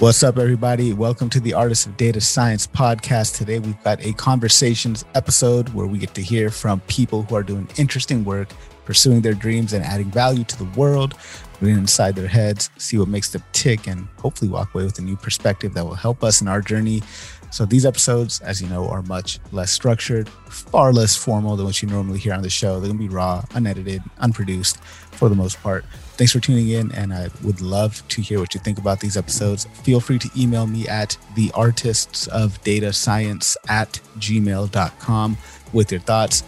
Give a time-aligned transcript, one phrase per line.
[0.00, 0.94] What's up, everybody?
[0.94, 3.36] Welcome to the Artists of Data Science podcast.
[3.36, 7.42] Today, we've got a conversations episode where we get to hear from people who are
[7.42, 8.48] doing interesting work,
[8.86, 11.16] pursuing their dreams, and adding value to the world.
[11.60, 15.02] We're inside their heads, see what makes them tick, and hopefully walk away with a
[15.02, 17.02] new perspective that will help us in our journey.
[17.50, 21.82] So, these episodes, as you know, are much less structured, far less formal than what
[21.82, 22.80] you normally hear on the show.
[22.80, 25.84] They're going to be raw, unedited, unproduced for the most part.
[26.20, 29.16] Thanks for tuning in, and I would love to hear what you think about these
[29.16, 29.64] episodes.
[29.84, 35.38] Feel free to email me at the artists of data science at gmail.com
[35.72, 36.42] with your thoughts.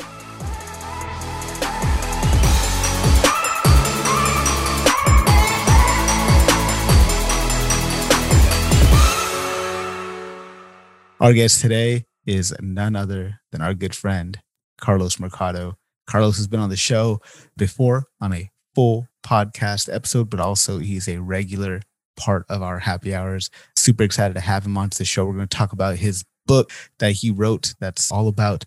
[11.19, 14.39] Our guest today is none other than our good friend,
[14.79, 15.79] Carlos Mercado.
[16.07, 17.23] Carlos has been on the show
[17.57, 21.83] before on a full podcast episode, but also he's a regular
[22.17, 23.51] part of our happy hours.
[23.77, 25.25] Super excited to have him onto the show.
[25.25, 28.64] We're going to talk about his book that he wrote that's all about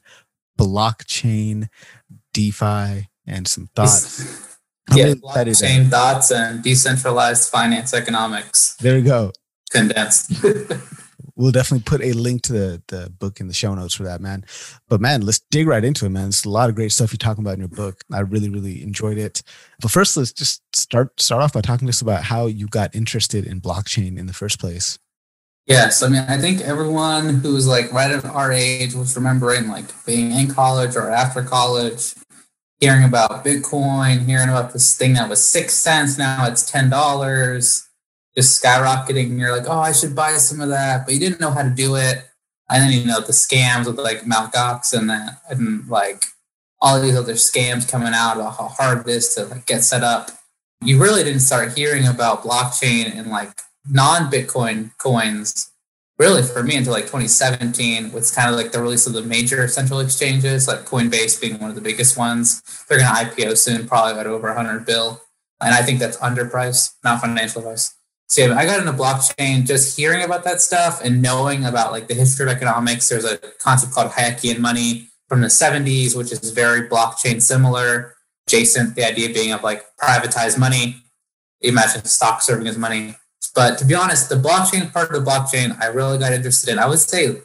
[0.58, 1.68] blockchain,
[2.34, 4.58] DeFi, and some thoughts.
[4.94, 8.76] yeah, really blockchain thoughts and decentralized finance economics.
[8.78, 9.32] There we go.
[9.72, 10.32] Condensed.
[11.36, 14.22] we'll definitely put a link to the, the book in the show notes for that,
[14.22, 14.46] man.
[14.88, 16.30] But man, let's dig right into it, man.
[16.30, 18.04] It's a lot of great stuff you're talking about in your book.
[18.12, 19.42] I really, really enjoyed it.
[19.82, 22.96] But first, let's just start start off by talking to us about how you got
[22.96, 24.98] interested in blockchain in the first place.
[25.66, 29.86] Yes, I mean, I think everyone who's like right at our age was remembering like
[30.06, 32.14] being in college or after college,
[32.80, 37.88] hearing about Bitcoin, hearing about this thing that was six cents, now it's ten dollars
[38.38, 41.52] just skyrocketing you're like, oh, I should buy some of that, but you didn't know
[41.52, 42.26] how to do it.
[42.70, 44.54] And then, you know, the scams with like Mt.
[44.54, 46.26] Gox and that, and like
[46.82, 50.04] all these other scams coming out about how hard it is to like get set
[50.04, 50.32] up.
[50.82, 55.72] You really didn't start hearing about blockchain and like non-Bitcoin coins
[56.18, 59.68] really for me until like 2017 with kind of like the release of the major
[59.68, 62.62] central exchanges, like Coinbase being one of the biggest ones.
[62.88, 65.22] They're going to IPO soon, probably at over 100 bill.
[65.62, 67.95] And I think that's underpriced, not financial advice.
[68.38, 72.14] Yeah, I got into blockchain just hearing about that stuff and knowing about like the
[72.14, 73.08] history of economics.
[73.08, 78.16] There's a concept called Hayekian money from the 70s, which is very blockchain similar,
[78.48, 78.96] adjacent.
[78.96, 80.98] The idea being of like privatized money.
[81.62, 83.16] Imagine stock serving as money.
[83.54, 86.80] But to be honest, the blockchain part of the blockchain, I really got interested in.
[86.80, 87.38] I would say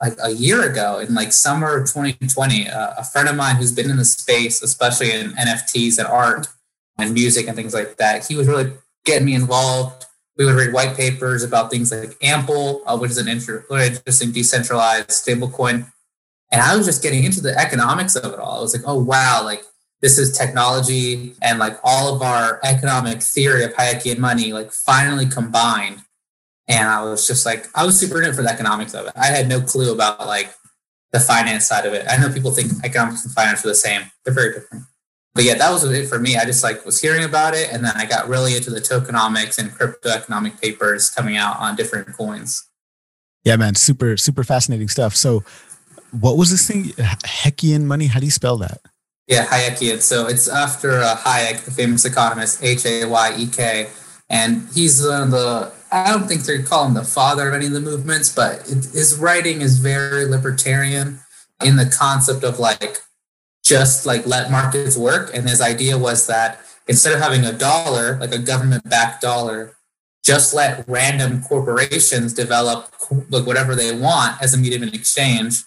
[0.00, 3.72] like a year ago in like summer of 2020, uh, a friend of mine who's
[3.72, 6.48] been in the space, especially in NFTs and art
[6.98, 8.72] and music and things like that, he was really
[9.04, 13.18] getting me involved we would read white papers about things like Ample, uh, which is
[13.18, 15.90] an interesting decentralized stablecoin.
[16.52, 18.58] And I was just getting into the economics of it all.
[18.58, 19.62] I was like, oh, wow, like
[20.00, 25.26] this is technology and like all of our economic theory of Hayekian money, like finally
[25.26, 26.00] combined.
[26.68, 29.12] And I was just like, I was super into for the economics of it.
[29.16, 30.52] I had no clue about like
[31.12, 32.06] the finance side of it.
[32.08, 34.02] I know people think economics and finance are the same.
[34.24, 34.84] They're very different
[35.34, 36.36] but yeah, that was it for me.
[36.36, 39.58] I just like was hearing about it, and then I got really into the tokenomics
[39.58, 42.68] and crypto economic papers coming out on different coins.
[43.44, 45.14] Yeah, man, super super fascinating stuff.
[45.14, 45.44] So,
[46.18, 46.84] what was this thing?
[46.84, 48.06] Hayekian money?
[48.06, 48.80] How do you spell that?
[49.28, 50.00] Yeah, Hayekian.
[50.00, 53.88] So it's after uh, Hayek, the famous economist, H A Y E K,
[54.28, 55.72] and he's one of the.
[55.92, 58.84] I don't think they call him the father of any of the movements, but it,
[58.92, 61.20] his writing is very libertarian
[61.64, 62.98] in the concept of like
[63.70, 65.30] just like let markets work.
[65.32, 69.76] And his idea was that instead of having a dollar, like a government backed dollar,
[70.24, 72.92] just let random corporations develop
[73.30, 75.62] like whatever they want as a medium of exchange.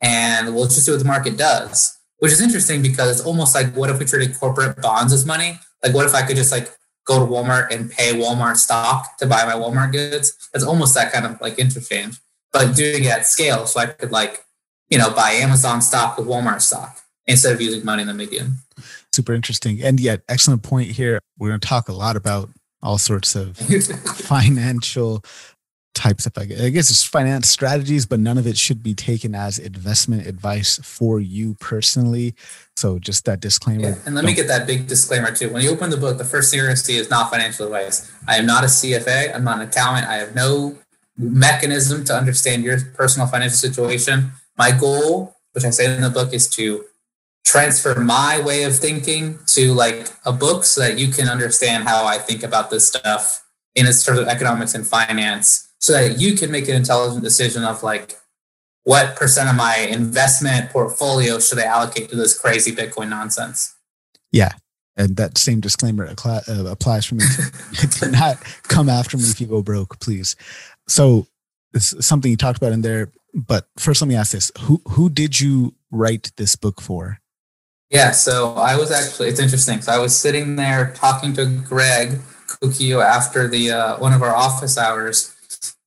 [0.00, 3.74] And we'll just see what the market does, which is interesting because it's almost like
[3.74, 5.58] what if we treated corporate bonds as money?
[5.82, 6.70] Like, what if I could just like
[7.04, 10.32] go to Walmart and pay Walmart stock to buy my Walmart goods?
[10.54, 12.20] It's almost that kind of like interchange,
[12.52, 13.66] but doing it at scale.
[13.66, 14.44] So I could like,
[14.88, 17.00] you know, buy Amazon stock with Walmart stock
[17.30, 18.58] instead of using money in the medium.
[19.12, 19.82] Super interesting.
[19.82, 21.20] And yet, excellent point here.
[21.38, 22.50] We're going to talk a lot about
[22.82, 23.56] all sorts of
[24.16, 25.24] financial
[25.94, 29.58] types of, I guess it's finance strategies, but none of it should be taken as
[29.58, 32.34] investment advice for you personally.
[32.76, 33.90] So just that disclaimer.
[33.90, 33.94] Yeah.
[34.06, 35.50] And let me get that big disclaimer too.
[35.50, 37.66] When you open the book, the first thing you're going to see is not financial
[37.66, 38.10] advice.
[38.26, 39.34] I am not a CFA.
[39.34, 40.06] I'm not an accountant.
[40.06, 40.76] I have no
[41.18, 44.32] mechanism to understand your personal financial situation.
[44.56, 46.84] My goal, which I say in the book, is to
[47.44, 52.06] transfer my way of thinking to like a book so that you can understand how
[52.06, 53.44] I think about this stuff
[53.74, 57.82] in terms of economics and finance so that you can make an intelligent decision of
[57.82, 58.18] like
[58.84, 63.74] what percent of my investment portfolio should I allocate to this crazy Bitcoin nonsense.
[64.32, 64.52] Yeah.
[64.96, 67.24] and that same disclaimer uh, applies for me.
[68.00, 70.36] Do not come after me if you go broke, please.
[70.88, 71.26] So
[71.72, 73.12] it's something you talked about in there.
[73.32, 77.20] But first, let me ask this: who who did you write this book for?
[77.90, 79.82] Yeah, so I was actually it's interesting.
[79.82, 84.34] So I was sitting there talking to Greg Coquillo after the uh, one of our
[84.34, 85.34] office hours,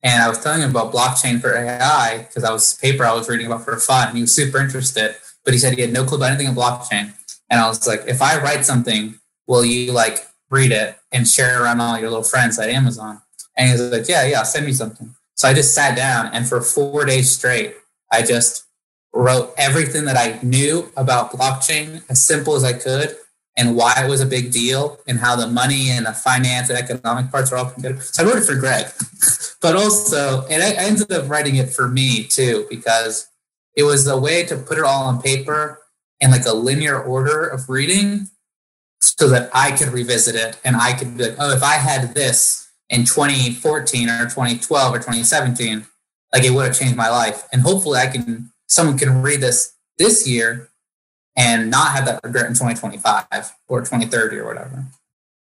[0.02, 3.28] and I was telling him about blockchain for AI because I was paper I was
[3.28, 4.08] reading about for fun.
[4.08, 6.54] And he was super interested, but he said he had no clue about anything in
[6.54, 7.14] blockchain.
[7.48, 10.18] And I was like, if I write something, will you like
[10.50, 13.22] read it and share it around all your little friends at Amazon?
[13.56, 15.14] And he was like, yeah, yeah, send me something.
[15.36, 17.74] So I just sat down and for four days straight,
[18.12, 18.63] I just
[19.14, 23.16] wrote everything that I knew about blockchain as simple as I could
[23.56, 26.78] and why it was a big deal and how the money and the finance and
[26.78, 28.00] economic parts are all together.
[28.00, 28.86] So I wrote it for Greg,
[29.62, 33.28] but also, and I ended up writing it for me too, because
[33.76, 35.80] it was a way to put it all on paper
[36.20, 38.28] in like a linear order of reading
[39.00, 42.14] so that I could revisit it and I could be like, oh, if I had
[42.14, 45.86] this in 2014 or 2012 or 2017,
[46.32, 47.46] like it would have changed my life.
[47.52, 50.68] And hopefully I can, someone can read this this year
[51.36, 54.84] and not have that regret in 2025 or 2030 or whatever.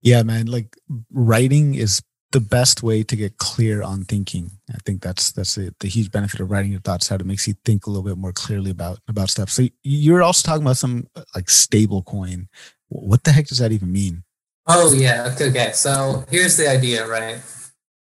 [0.01, 0.45] Yeah, man.
[0.47, 0.77] Like
[1.11, 4.51] writing is the best way to get clear on thinking.
[4.69, 5.75] I think that's that's it.
[5.79, 7.21] The huge benefit of writing your thoughts out.
[7.21, 9.49] It makes you think a little bit more clearly about about stuff.
[9.49, 12.49] So you're also talking about some like stable coin.
[12.89, 14.23] What the heck does that even mean?
[14.67, 15.31] Oh yeah.
[15.33, 15.49] Okay.
[15.49, 15.71] okay.
[15.73, 17.39] So here's the idea, right?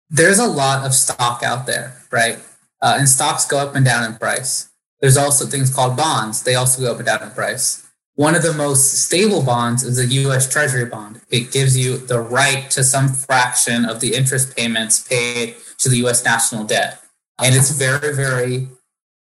[0.09, 2.39] There's a lot of stock out there, right?
[2.81, 4.69] Uh, and stocks go up and down in price.
[4.99, 6.43] There's also things called bonds.
[6.43, 7.87] They also go up and down in price.
[8.15, 11.21] One of the most stable bonds is a US Treasury bond.
[11.29, 15.97] It gives you the right to some fraction of the interest payments paid to the
[16.07, 16.99] US national debt.
[17.39, 18.69] And it's very, very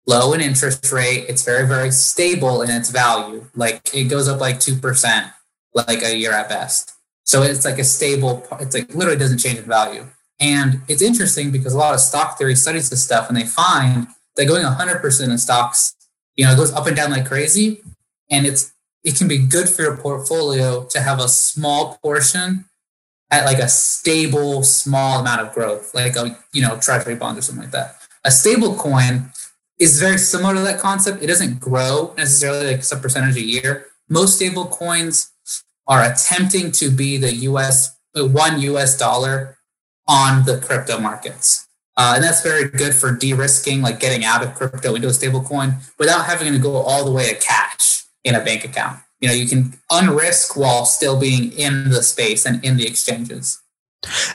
[0.07, 1.27] low in interest rate.
[1.29, 3.45] It's very, very stable in its value.
[3.57, 5.33] Like it goes up like 2%,
[5.75, 6.93] like a year at best.
[7.25, 10.07] So it's like a stable, it's like literally doesn't change in value.
[10.39, 14.07] And it's interesting because a lot of stock theory studies this stuff and they find
[14.37, 15.95] that going 100% in stocks,
[16.37, 17.83] you know, it goes up and down like crazy.
[18.31, 18.73] And it's
[19.05, 22.65] it can be good for your portfolio to have a small portion
[23.31, 27.43] at like a stable, small amount of growth, like a you know treasury bond or
[27.43, 27.97] something like that.
[28.25, 29.31] A stable coin
[29.79, 31.23] is very similar to that concept.
[31.23, 33.87] It doesn't grow necessarily like some percentage a year.
[34.09, 35.33] Most stable coins
[35.87, 39.59] are attempting to be the US one US dollar
[40.07, 41.67] on the crypto markets.
[41.97, 45.43] Uh, and that's very good for de-risking, like getting out of crypto into a stable
[45.43, 48.99] coin without having to go all the way to cash in a bank account.
[49.21, 53.61] You know, you can unrisk while still being in the space and in the exchanges.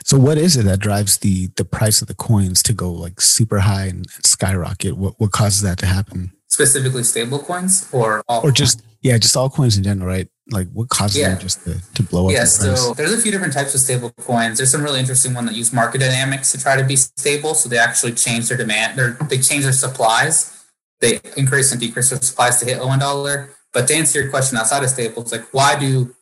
[0.04, 3.20] So what is it that drives the the price of the coins to go like
[3.20, 4.96] super high and skyrocket?
[4.96, 6.32] What what causes that to happen?
[6.48, 10.28] Specifically stable coins or all or just yeah, just all coins in general, right?
[10.50, 11.30] Like what causes yeah.
[11.30, 12.32] them just to, to blow up?
[12.32, 14.58] Yeah, so there's a few different types of stable coins.
[14.58, 17.54] There's some really interesting one that use market dynamics to try to be stable.
[17.54, 20.64] So they actually change their demand, their, they change their supplies.
[21.00, 23.50] They increase and decrease their supplies to hit one dollar.
[23.72, 26.14] But to answer your question outside of staples, like why do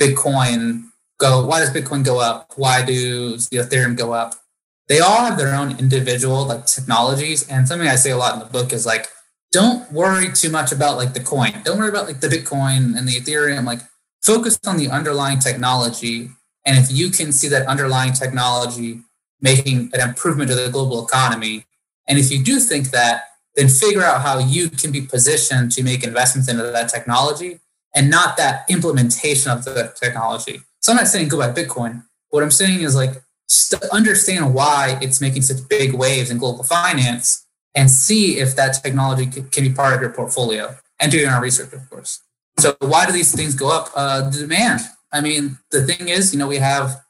[0.00, 0.84] Bitcoin
[1.18, 1.46] go?
[1.46, 2.52] Why does Bitcoin go up?
[2.56, 4.34] Why do the Ethereum go up?
[4.88, 7.46] They all have their own individual like technologies.
[7.48, 9.06] And something I say a lot in the book is like,
[9.52, 11.52] don't worry too much about like the coin.
[11.64, 13.64] Don't worry about like the Bitcoin and the Ethereum.
[13.64, 13.80] Like
[14.22, 16.30] focus on the underlying technology.
[16.66, 19.00] And if you can see that underlying technology
[19.40, 21.64] making an improvement to the global economy,
[22.06, 23.22] and if you do think that,
[23.54, 27.60] then figure out how you can be positioned to make investments into that technology
[27.94, 30.60] and not that implementation of the technology.
[30.80, 32.04] So I'm not saying go buy Bitcoin.
[32.30, 33.22] What I'm saying is like
[33.92, 39.26] understand why it's making such big waves in global finance and see if that technology
[39.26, 42.20] can be part of your portfolio and do our research, of course.
[42.58, 43.90] So why do these things go up?
[43.94, 44.80] Uh, the demand.
[45.12, 47.02] I mean, the thing is, you know, we have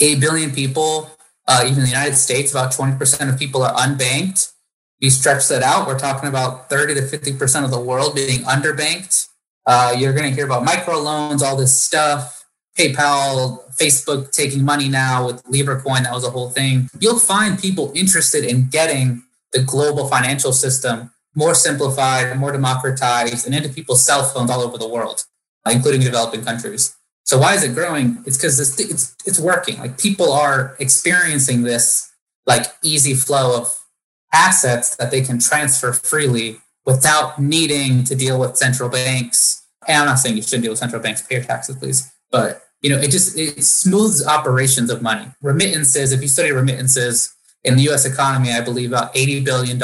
[0.00, 1.10] 8 billion people,
[1.46, 4.52] uh, even in the United States, about 20% of people are unbanked
[5.02, 9.28] you stretch that out, we're talking about 30 to 50% of the world being underbanked.
[9.66, 12.44] Uh, you're going to hear about microloans, all this stuff.
[12.78, 16.04] PayPal, Facebook taking money now with LibraCoin.
[16.04, 16.88] That was a whole thing.
[17.00, 23.54] You'll find people interested in getting the global financial system more simplified, more democratized, and
[23.54, 25.24] into people's cell phones all over the world,
[25.70, 26.94] including developing countries.
[27.24, 28.22] So why is it growing?
[28.26, 29.78] It's because it's, it's working.
[29.78, 32.10] Like people are experiencing this
[32.46, 33.78] like easy flow of
[34.32, 39.64] assets that they can transfer freely without needing to deal with central banks.
[39.86, 42.10] And I'm not saying you shouldn't deal with central banks, pay your taxes, please.
[42.30, 45.26] But you know, it just it smooths operations of money.
[45.40, 47.32] Remittances, if you study remittances
[47.64, 49.80] in the US economy, I believe about $80 billion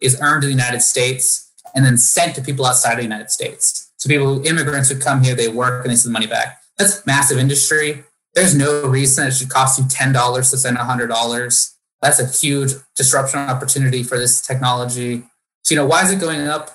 [0.00, 3.30] is earned in the United States and then sent to people outside of the United
[3.30, 3.90] States.
[3.96, 6.60] So people, immigrants who come here, they work and they send the money back.
[6.76, 8.04] that's massive industry.
[8.34, 11.76] There's no reason it should cost you ten dollars to send hundred dollars.
[12.00, 15.22] That's a huge disruption opportunity for this technology.
[15.62, 16.70] So you know why is it going up?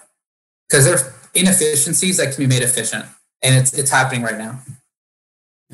[0.69, 3.05] Because there's inefficiencies that can be made efficient,
[3.41, 4.59] and it's it's happening right now.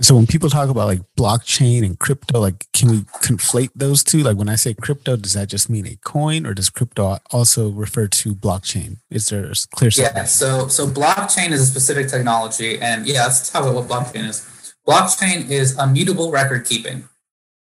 [0.02, 4.24] So when people talk about like blockchain and crypto, like can we conflate those two?
[4.24, 7.70] Like when I say crypto, does that just mean a coin, or does crypto also
[7.70, 8.98] refer to blockchain?
[9.12, 9.92] Is there a clear?
[9.96, 10.24] Yeah.
[10.24, 14.50] So so blockchain is a specific technology, and yeah, let's talk about what blockchain is.
[14.88, 17.08] Blockchain is immutable record keeping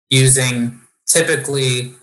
[0.10, 1.93] using typically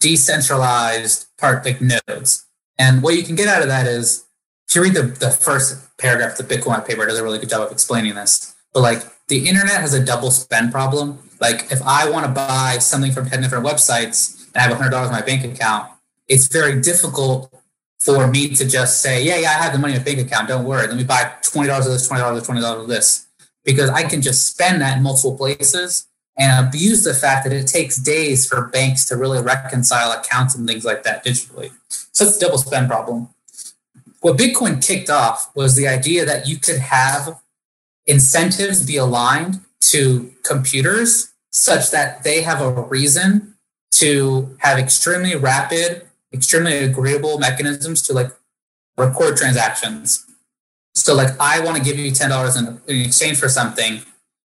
[0.00, 2.46] decentralized part like nodes.
[2.78, 4.24] And what you can get out of that is
[4.68, 7.38] if you read the, the first paragraph of the Bitcoin paper, it does a really
[7.38, 8.54] good job of explaining this.
[8.72, 11.18] But like the internet has a double spend problem.
[11.40, 15.06] Like if I want to buy something from 10 different websites and I have $100
[15.06, 15.90] in my bank account,
[16.28, 17.52] it's very difficult
[18.00, 20.48] for me to just say, yeah, yeah, I have the money in a bank account.
[20.48, 20.86] Don't worry.
[20.86, 23.26] Let me buy $20 of this, $20 of $20 of this.
[23.64, 27.66] Because I can just spend that in multiple places and abuse the fact that it
[27.66, 31.70] takes days for banks to really reconcile accounts and things like that digitally.
[31.88, 33.28] So it's a double spend problem.
[34.20, 37.41] What Bitcoin kicked off was the idea that you could have
[38.06, 43.54] incentives be aligned to computers such that they have a reason
[43.92, 48.30] to have extremely rapid, extremely agreeable mechanisms to like
[48.96, 50.24] record transactions.
[50.94, 54.00] So like I want to give you $10 in, in exchange for something.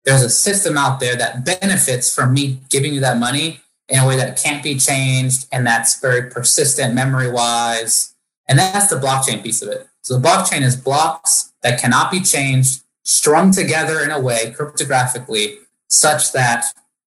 [0.05, 4.07] There's a system out there that benefits from me giving you that money in a
[4.07, 8.13] way that can't be changed and that's very persistent memory wise.
[8.47, 9.87] And that's the blockchain piece of it.
[10.01, 15.57] So the blockchain is blocks that cannot be changed strung together in a way cryptographically
[15.87, 16.65] such that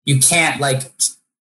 [0.05, 0.91] you can't like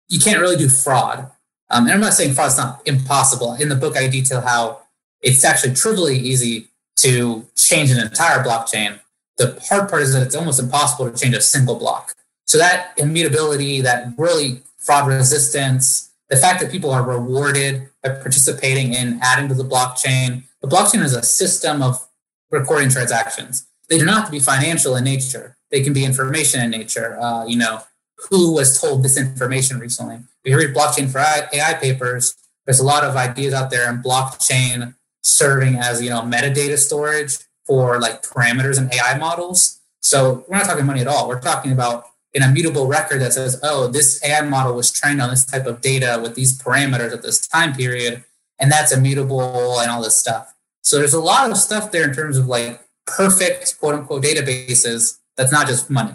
[0.07, 1.29] you can't really do fraud.
[1.69, 3.53] Um, and I'm not saying fraud's not impossible.
[3.53, 4.81] In the book, I detail how
[5.21, 6.67] it's actually trivially easy
[6.97, 8.99] to change an entire blockchain.
[9.37, 12.15] The hard part is that it's almost impossible to change a single block.
[12.45, 18.93] So that immutability, that really fraud resistance, the fact that people are rewarded by participating
[18.93, 20.43] in adding to the blockchain.
[20.61, 22.07] The blockchain is a system of
[22.49, 25.55] recording transactions they do not have to be financial in nature.
[25.71, 27.19] They can be information in nature.
[27.19, 27.81] Uh, you know,
[28.29, 30.19] who was told this information recently?
[30.43, 32.35] You read blockchain for AI papers,
[32.69, 34.93] there's a lot of ideas out there in blockchain
[35.23, 39.79] serving as you know metadata storage for like parameters and AI models.
[40.01, 41.27] So we're not talking money at all.
[41.27, 42.05] We're talking about
[42.35, 45.81] an immutable record that says, oh, this AI model was trained on this type of
[45.81, 48.23] data with these parameters at this time period,
[48.59, 50.53] and that's immutable and all this stuff.
[50.83, 52.79] So there's a lot of stuff there in terms of like
[53.15, 56.13] perfect quote unquote databases that's not just money.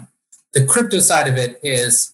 [0.53, 2.13] The crypto side of it is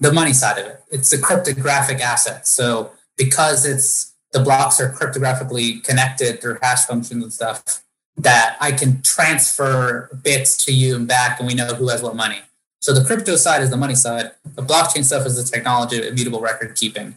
[0.00, 0.82] the money side of it.
[0.90, 2.46] It's the cryptographic asset.
[2.46, 7.82] So because it's the blocks are cryptographically connected through hash functions and stuff,
[8.16, 12.16] that I can transfer bits to you and back, and we know who has what
[12.16, 12.38] money.
[12.80, 14.32] So the crypto side is the money side.
[14.56, 17.16] The blockchain stuff is the technology of immutable record keeping.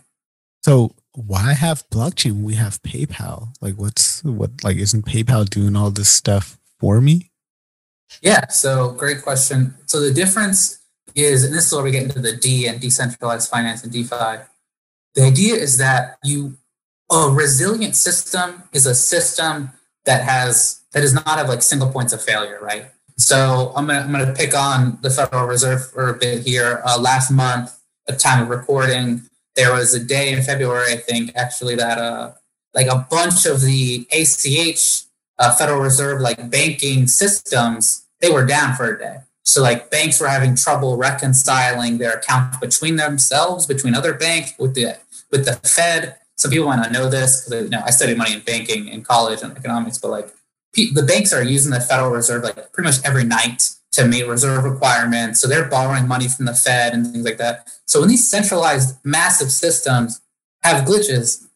[0.63, 2.43] So why have blockchain?
[2.43, 3.49] We have PayPal.
[3.61, 4.63] Like, what's what?
[4.63, 7.31] Like, isn't PayPal doing all this stuff for me?
[8.21, 9.75] Yeah, so great question.
[9.85, 10.79] So the difference
[11.15, 14.43] is, and this is where we get into the D and decentralized finance and DeFi.
[15.15, 16.57] The idea is that you
[17.09, 19.71] a resilient system is a system
[20.05, 22.85] that has that does not have like single points of failure, right?
[23.17, 26.81] So I'm gonna I'm gonna pick on the Federal Reserve for a bit here.
[26.85, 29.21] Uh, last month, at time of recording,
[29.55, 32.33] there was a day in February, I think, actually that uh
[32.73, 35.06] like a bunch of the ACH
[35.39, 39.17] uh, Federal Reserve like banking systems, they were down for a day.
[39.43, 44.75] So like banks were having trouble reconciling their accounts between themselves, between other banks, with
[44.75, 44.97] the
[45.31, 46.17] with the Fed.
[46.35, 49.03] Some people might not know this because you know I studied money and banking in
[49.03, 50.33] college and economics, but like
[50.73, 54.63] the banks are using the Federal Reserve like pretty much every night to meet reserve
[54.63, 55.39] requirements.
[55.39, 57.67] So they're borrowing money from the Fed and things like that.
[57.85, 60.21] So when these centralized massive systems
[60.61, 61.46] have glitches,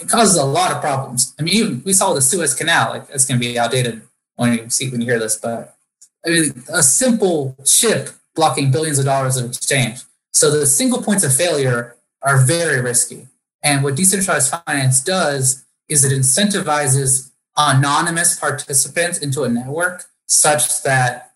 [0.00, 1.34] it causes a lot of problems.
[1.38, 2.90] I mean, even we saw the Suez Canal.
[2.90, 4.02] Like it's going to be outdated
[4.36, 5.76] when you see when you hear this, but
[6.24, 10.00] I mean, a simple ship blocking billions of dollars of exchange.
[10.32, 13.26] So the single points of failure are very risky.
[13.62, 21.32] And what decentralized finance does is it incentivizes anonymous participants into a network such that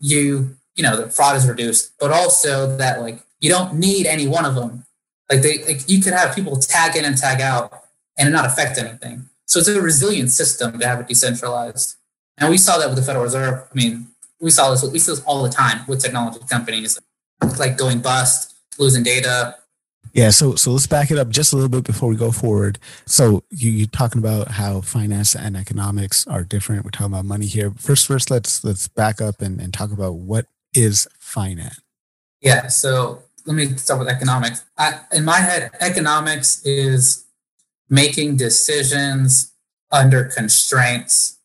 [0.00, 4.26] you, you know, the fraud is reduced, but also that like you don't need any
[4.26, 4.84] one of them.
[5.30, 7.83] Like they, like you could have people tag in and tag out
[8.18, 9.28] and not affect anything.
[9.46, 11.96] So it's a resilient system to have it decentralized.
[12.38, 13.68] And we saw that with the Federal Reserve.
[13.70, 14.08] I mean,
[14.40, 16.98] we saw this we see this all the time with technology companies
[17.58, 19.56] like going bust, losing data.
[20.12, 22.78] Yeah, so so let's back it up just a little bit before we go forward.
[23.06, 26.84] So you you're talking about how finance and economics are different.
[26.84, 27.72] We're talking about money here.
[27.76, 31.80] First, first let's let's back up and, and talk about what is finance.
[32.40, 34.64] Yeah, so let me start with economics.
[34.78, 37.23] I, in my head, economics is
[37.94, 39.52] making decisions
[39.92, 41.38] under constraints,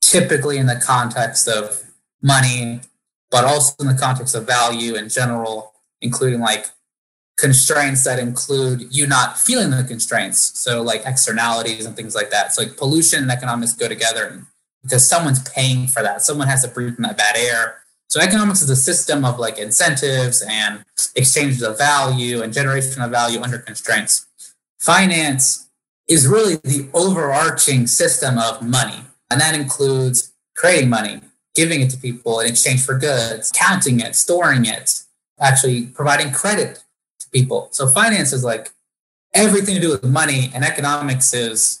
[0.00, 1.82] typically in the context of
[2.22, 2.80] money,
[3.32, 6.66] but also in the context of value in general, including like
[7.36, 10.56] constraints that include you not feeling the constraints.
[10.56, 12.52] So like externalities and things like that.
[12.52, 14.40] So like pollution and economics go together
[14.84, 16.22] because someone's paying for that.
[16.22, 17.78] Someone has to breathe in that bad air.
[18.08, 20.84] So economics is a system of like incentives and
[21.16, 24.26] exchanges of value and generation of value under constraints.
[24.78, 25.68] Finance
[26.12, 29.00] is really the overarching system of money.
[29.30, 31.20] And that includes creating money,
[31.54, 35.00] giving it to people in exchange for goods, counting it, storing it,
[35.40, 36.84] actually providing credit
[37.20, 37.68] to people.
[37.70, 38.72] So finance is like
[39.32, 41.80] everything to do with money, and economics is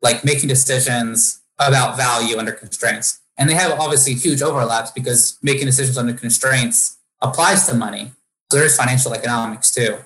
[0.00, 3.20] like making decisions about value under constraints.
[3.36, 8.12] And they have obviously huge overlaps because making decisions under constraints applies to money.
[8.50, 9.98] So there's financial economics too.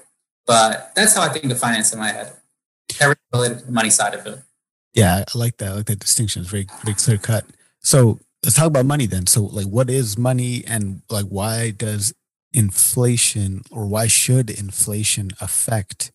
[0.47, 2.33] But that's how I think of finance in my head.
[2.99, 4.41] The money side of it.
[4.95, 5.73] Yeah, I like that.
[5.73, 6.43] I like that distinction.
[6.43, 7.45] It's very, very clear cut.
[7.81, 9.27] So let's talk about money then.
[9.27, 12.13] So like what is money and like why does
[12.53, 16.11] inflation or why should inflation affect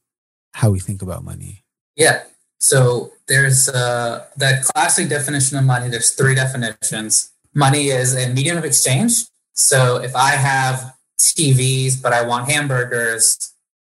[0.53, 1.63] how we think about money?
[1.95, 2.23] Yeah.
[2.59, 5.89] So there's uh, the classic definition of money.
[5.89, 7.31] There's three definitions.
[7.53, 9.25] Money is a medium of exchange.
[9.53, 13.53] So if I have TVs, but I want hamburgers,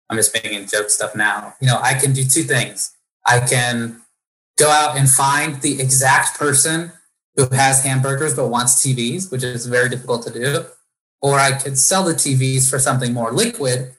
[0.10, 1.54] I'm just making joke stuff now.
[1.62, 2.96] You know, I can do two things.
[3.26, 4.02] I can
[4.58, 6.92] go out and find the exact person
[7.36, 10.66] who has hamburgers but wants TVs, which is very difficult to do.
[11.22, 13.94] Or I could sell the TVs for something more liquid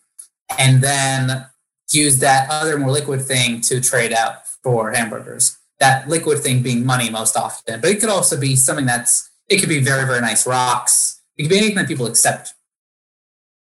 [0.59, 1.47] and then
[1.91, 5.59] use that other more liquid thing to trade out for hamburgers.
[5.79, 9.59] That liquid thing being money most often, but it could also be something that's it
[9.61, 11.21] could be very very nice rocks.
[11.37, 12.53] It could be anything that people accept.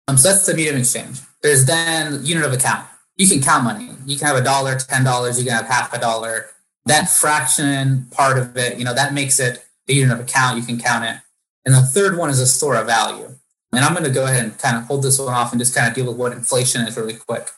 [0.07, 1.21] Um, so that's the medium exchange.
[1.43, 2.87] There's then unit of account.
[3.17, 3.89] You can count money.
[4.05, 5.37] You can have a dollar, ten dollars.
[5.39, 6.47] You can have half a dollar.
[6.85, 10.57] That fraction part of it, you know, that makes it the unit of account.
[10.57, 11.17] You can count it.
[11.65, 13.35] And the third one is a store of value.
[13.71, 15.75] And I'm going to go ahead and kind of hold this one off and just
[15.75, 17.49] kind of deal with what inflation is really quick.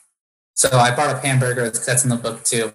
[0.54, 1.84] So I brought up hamburgers.
[1.84, 2.72] That's in the book too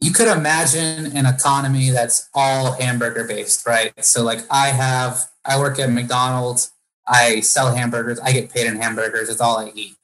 [0.00, 3.92] you could imagine an economy that's all hamburger based, right?
[4.04, 6.72] So like I have, I work at McDonald's,
[7.06, 9.96] I sell hamburgers, I get paid in hamburgers, it's all I eat.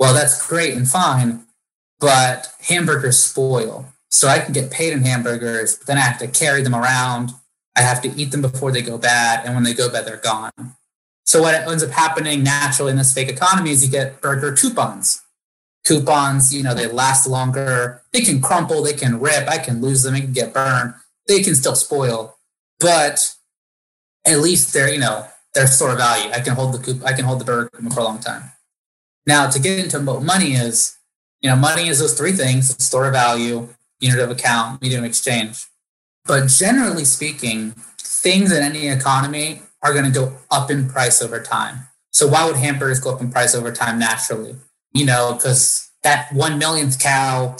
[0.00, 1.44] Well, that's great and fine,
[2.00, 3.86] but hamburgers spoil.
[4.08, 7.30] So I can get paid in hamburgers, but then I have to carry them around.
[7.76, 10.16] I have to eat them before they go bad, and when they go bad, they're
[10.16, 10.50] gone.
[11.24, 15.22] So what ends up happening naturally in this fake economy is you get burger coupons
[15.84, 18.02] coupons, you know, they last longer.
[18.12, 20.94] They can crumple, they can rip, I can lose them, they can get burned,
[21.26, 22.36] they can still spoil.
[22.78, 23.34] But
[24.26, 26.30] at least they're, you know, they're store value.
[26.30, 28.52] I can hold the coup I can hold the burger for a long time.
[29.30, 30.98] Now to get into what money is,
[31.40, 33.68] you know, money is those three things: store of value,
[34.00, 35.66] unit of account, medium of exchange.
[36.24, 41.40] But generally speaking, things in any economy are going to go up in price over
[41.40, 41.76] time.
[42.12, 44.56] So why would hamburgers go up in price over time naturally?
[44.92, 47.56] you know, because that one millionth cow,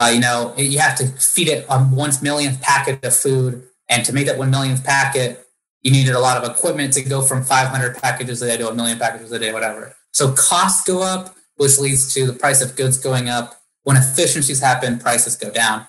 [0.00, 3.62] uh, you know, you have to feed it a one millionth packet of food.
[3.88, 5.46] And to make that one millionth packet,
[5.82, 8.74] you needed a lot of equipment to go from 500 packages a day to a
[8.74, 9.94] million packages a day, whatever.
[10.14, 13.60] So costs go up, which leads to the price of goods going up.
[13.82, 15.86] When efficiencies happen, prices go down.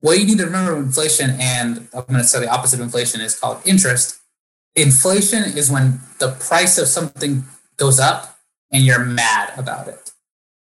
[0.00, 3.20] What you need to remember inflation, and I'm going to say the opposite of inflation
[3.20, 4.20] is called interest.
[4.76, 7.44] Inflation is when the price of something
[7.76, 8.38] goes up
[8.70, 10.12] and you're mad about it.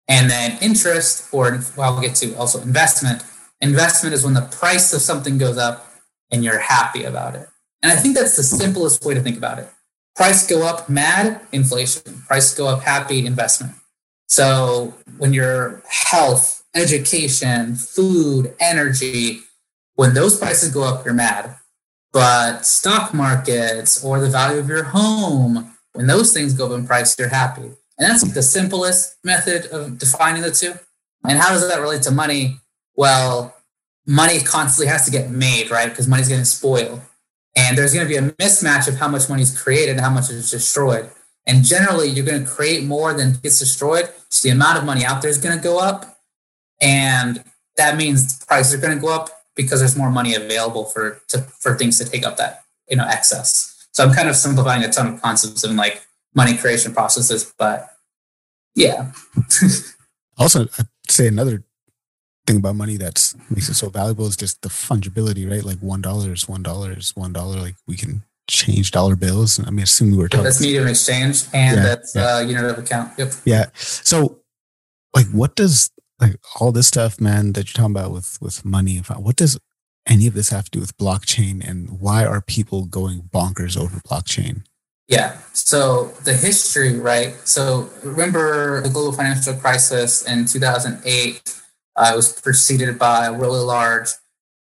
[0.08, 3.22] And then interest, or well, I'll get to also investment.
[3.60, 5.86] Investment is when the price of something goes up
[6.30, 7.46] and you're happy about it.
[7.82, 9.68] And I think that's the simplest way to think about it.
[10.20, 12.02] Price go up, mad, inflation.
[12.26, 13.72] Price go up, happy, investment.
[14.26, 19.40] So when your health, education, food, energy,
[19.94, 21.56] when those prices go up, you're mad.
[22.12, 26.86] But stock markets or the value of your home, when those things go up in
[26.86, 27.62] price, you're happy.
[27.62, 30.74] And that's the simplest method of defining the two.
[31.24, 32.58] And how does that relate to money?
[32.94, 33.56] Well,
[34.06, 35.88] money constantly has to get made, right?
[35.88, 37.00] Because money's getting spoiled.
[37.56, 40.10] And there's going to be a mismatch of how much money is created and how
[40.10, 41.10] much is destroyed.
[41.46, 44.08] And generally, you're going to create more than gets destroyed.
[44.28, 46.20] So the amount of money out there is going to go up.
[46.80, 47.42] And
[47.76, 51.38] that means prices are going to go up because there's more money available for to,
[51.38, 53.86] for things to take up that you know excess.
[53.92, 57.52] So I'm kind of simplifying a ton of concepts in like money creation processes.
[57.58, 57.88] But
[58.74, 59.12] yeah.
[60.38, 61.64] also, I say another
[62.46, 65.64] thing about money that makes it so valuable is just the fungibility, right?
[65.64, 67.58] Like one dollar is one dollar is one dollar.
[67.58, 69.60] Like we can change dollar bills.
[69.64, 70.44] I mean, assume we were talking.
[70.44, 72.36] That's medium exchange, and yeah, that's yeah.
[72.36, 73.12] Uh, unit of account.
[73.18, 73.32] Yep.
[73.44, 73.66] Yeah.
[73.74, 74.40] So,
[75.14, 78.98] like, what does like all this stuff, man, that you're talking about with with money?
[78.98, 79.58] What does
[80.06, 84.00] any of this have to do with blockchain, and why are people going bonkers over
[84.00, 84.64] blockchain?
[85.08, 85.38] Yeah.
[85.52, 87.34] So the history, right?
[87.44, 91.60] So remember the global financial crisis in 2008
[91.96, 94.08] uh, it was preceded by a really large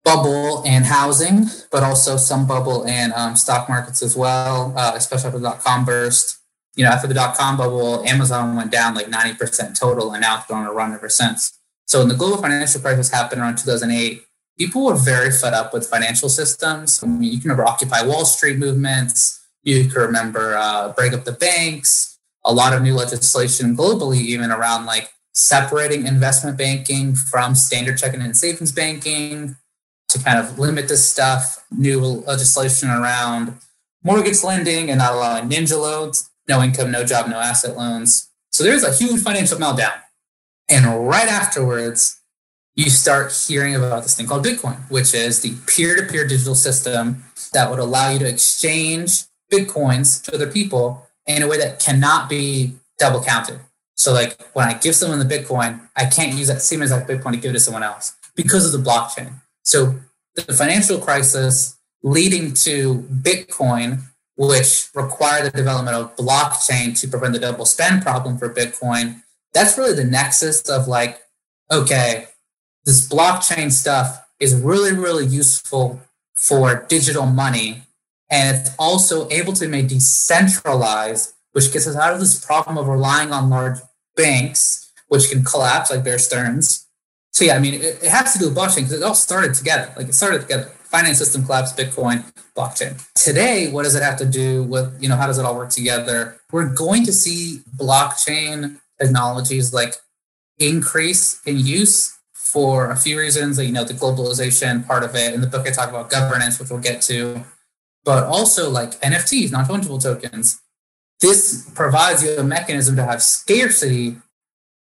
[0.04, 5.28] bubble in housing, but also some bubble in um, stock markets as well, uh, especially
[5.28, 6.40] after the dot com burst.
[6.76, 10.38] You know, after the dot com bubble, Amazon went down like 90% total, and now
[10.38, 11.58] it's been on a run ever since.
[11.86, 14.24] So when the global financial crisis happened around 2008,
[14.58, 17.02] people were very fed up with financial systems.
[17.04, 19.46] I mean, you can remember Occupy Wall Street movements.
[19.64, 22.18] You can remember uh, break up the banks.
[22.46, 28.22] A lot of new legislation globally, even around like separating investment banking from standard checking
[28.22, 29.56] and savings banking
[30.10, 33.58] to kind of limit this stuff, new legislation around
[34.04, 38.30] mortgage lending and not allowing ninja loans, no income, no job, no asset loans.
[38.52, 39.94] So there's a huge financial meltdown.
[40.70, 42.22] And right afterwards,
[42.76, 46.56] you start hearing about this thing called Bitcoin, which is the peer to peer digital
[46.56, 51.80] system that would allow you to exchange Bitcoins to other people in a way that
[51.80, 53.60] cannot be double counted.
[53.96, 57.32] So like when I give someone the Bitcoin, I can't use that same exact Bitcoin
[57.32, 59.34] to give it to someone else because of the blockchain.
[59.64, 59.96] So
[60.36, 64.02] the financial crisis leading to Bitcoin,
[64.36, 69.22] which required the development of blockchain to prevent the double spend problem for Bitcoin,
[69.54, 71.22] that's really the nexus of like,
[71.72, 72.28] okay,
[72.86, 76.02] this blockchain stuff is really, really useful
[76.36, 77.84] for digital money.
[78.30, 82.78] And it's also able to be made decentralized, which gets us out of this problem
[82.78, 83.80] of relying on large
[84.16, 86.88] banks, which can collapse like Bear Stearns.
[87.32, 89.54] So yeah, I mean, it, it has to do with blockchain because it all started
[89.54, 89.92] together.
[89.96, 90.66] Like it started together.
[90.66, 92.24] Finance system collapse, Bitcoin,
[92.56, 93.04] blockchain.
[93.16, 95.70] Today, what does it have to do with, you know, how does it all work
[95.70, 96.38] together?
[96.52, 99.96] We're going to see blockchain technologies like
[100.60, 103.60] increase in use for a few reasons.
[103.60, 105.34] You know, the globalization part of it.
[105.34, 107.44] In the book, I talk about governance, which we'll get to,
[108.06, 110.62] but also like NFTs, non fungible tokens
[111.24, 114.18] this provides you a mechanism to have scarcity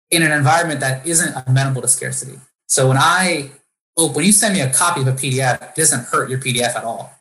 [0.10, 2.40] in an environment that isn't amenable to scarcity.
[2.68, 3.52] So when I,
[3.96, 6.84] when you send me a copy of a PDF, it doesn't hurt your PDF at
[6.84, 7.14] all.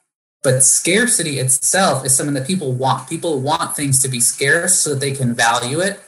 [0.43, 3.11] But scarcity itself is something that people want.
[3.11, 6.01] People want things to be scarce so that they can value it.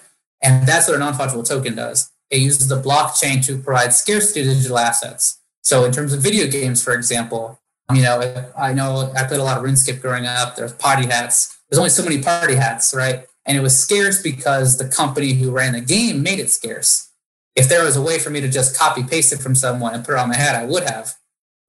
[0.43, 2.11] And that's what a non fungible token does.
[2.31, 5.39] It uses the blockchain to provide scarcity to digital assets.
[5.63, 7.61] So in terms of video games, for example,
[7.93, 10.57] you know, I know I played a lot of RuneScape growing up.
[10.57, 13.25] There's party hats there's only so many party hats, right?
[13.47, 17.11] And it was scarce because the company who ran the game made it scarce.
[17.57, 20.05] If there was a way for me to just copy paste it from someone and
[20.05, 21.15] put it on my hat, I would have.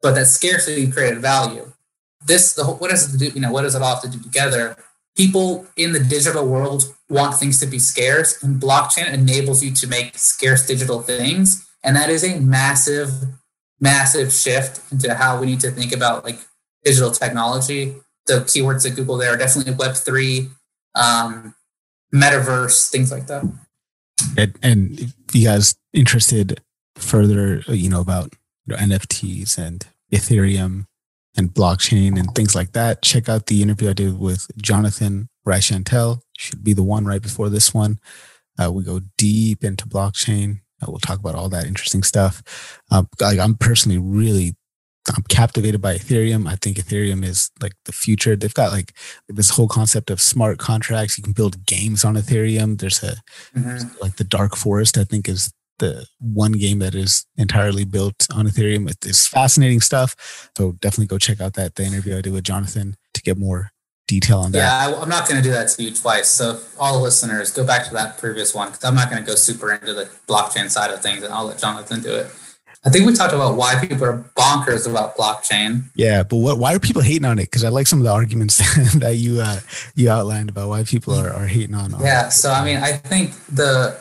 [0.02, 1.72] But that scarcity created value.
[2.26, 3.28] This, the what does it do?
[3.34, 4.76] You know, what does it all have to do together?
[5.16, 9.88] People in the digital world want things to be scarce, and blockchain enables you to
[9.88, 13.10] make scarce digital things, and that is a massive,
[13.80, 16.39] massive shift into how we need to think about like
[16.84, 20.49] digital technology the keywords at Google there are definitely Web three,
[20.95, 21.55] um,
[22.13, 23.43] metaverse, things like that.
[24.38, 26.62] And, and if you guys interested
[26.95, 28.33] further, you know about
[28.65, 30.86] you know, NFTs and Ethereum
[31.36, 36.21] and blockchain and things like that, check out the interview I did with Jonathan Reichental.
[36.38, 37.99] Should be the one right before this one.
[38.62, 40.59] Uh, we go deep into blockchain.
[40.81, 42.81] Uh, we'll talk about all that interesting stuff.
[42.91, 44.55] Uh, like I'm personally really
[45.10, 46.48] I'm captivated by Ethereum.
[46.48, 48.36] I think Ethereum is like the future.
[48.36, 48.94] They've got like
[49.28, 51.18] this whole concept of smart contracts.
[51.18, 52.80] You can build games on Ethereum.
[52.80, 53.16] There's a
[53.56, 54.02] mm-hmm.
[54.02, 54.98] like the Dark Forest.
[54.98, 58.89] I think is the one game that is entirely built on Ethereum.
[59.06, 60.50] It's fascinating stuff.
[60.58, 63.72] So definitely go check out that the interview I did with Jonathan to get more
[64.08, 64.60] detail on that.
[64.60, 66.30] Yeah, I, am not going to do that to you twice.
[66.30, 69.28] So all the listeners, go back to that previous one because I'm not going to
[69.28, 72.28] go super into the blockchain side of things, and I'll let Jonathan do it.
[72.86, 75.84] I think we talked about why people are bonkers about blockchain.
[75.96, 76.60] Yeah, but what?
[76.60, 77.43] Why are people hating on it?
[77.43, 78.58] Because I like some of the arguments
[79.00, 79.62] that you uh,
[79.96, 81.93] you outlined about why people are, are hating on.
[81.93, 82.02] It.
[82.02, 83.98] Yeah, so I mean, I think the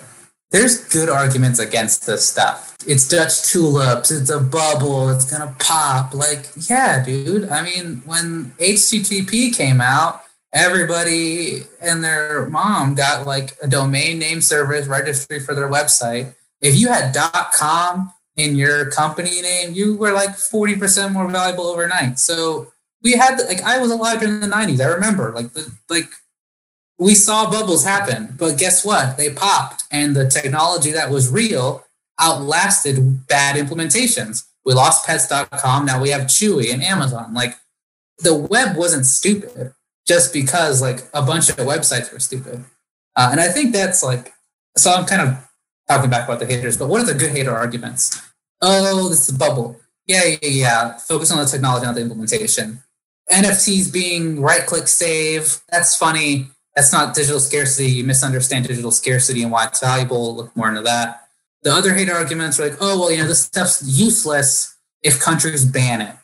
[0.50, 2.76] there's good arguments against this stuff.
[2.86, 4.10] It's Dutch tulips.
[4.10, 5.10] It's a bubble.
[5.10, 6.12] It's gonna pop.
[6.12, 7.48] Like, yeah, dude.
[7.48, 14.40] I mean, when HTTP came out, everybody and their mom got like a domain name
[14.40, 16.34] service registry for their website.
[16.60, 17.16] If you had
[17.54, 22.18] .com in your company name, you were like 40% more valuable overnight.
[22.18, 24.80] So we had like I was alive during the 90s.
[24.80, 26.08] I remember like the like
[26.98, 29.16] we saw bubbles happen, but guess what?
[29.16, 31.84] They popped and the technology that was real
[32.20, 34.44] outlasted bad implementations.
[34.64, 35.84] We lost pets.com.
[35.84, 37.34] Now we have Chewy and Amazon.
[37.34, 37.56] Like
[38.18, 39.74] the web wasn't stupid
[40.06, 42.64] just because like a bunch of websites were stupid.
[43.16, 44.32] Uh, and I think that's like,
[44.76, 45.48] so I'm kind of
[45.88, 48.20] talking back about the haters, but what are the good hater arguments?
[48.60, 49.80] Oh, this is a bubble.
[50.06, 50.98] Yeah, yeah, yeah.
[50.98, 52.82] Focus on the technology, not the implementation.
[53.30, 55.58] NFTs being right click save.
[55.68, 56.48] That's funny.
[56.74, 57.90] That's not digital scarcity.
[57.90, 60.34] You misunderstand digital scarcity and why it's valuable.
[60.34, 61.28] Look more into that.
[61.62, 65.64] The other hater arguments are like, oh, well, you know, this stuff's useless if countries
[65.64, 66.16] ban it.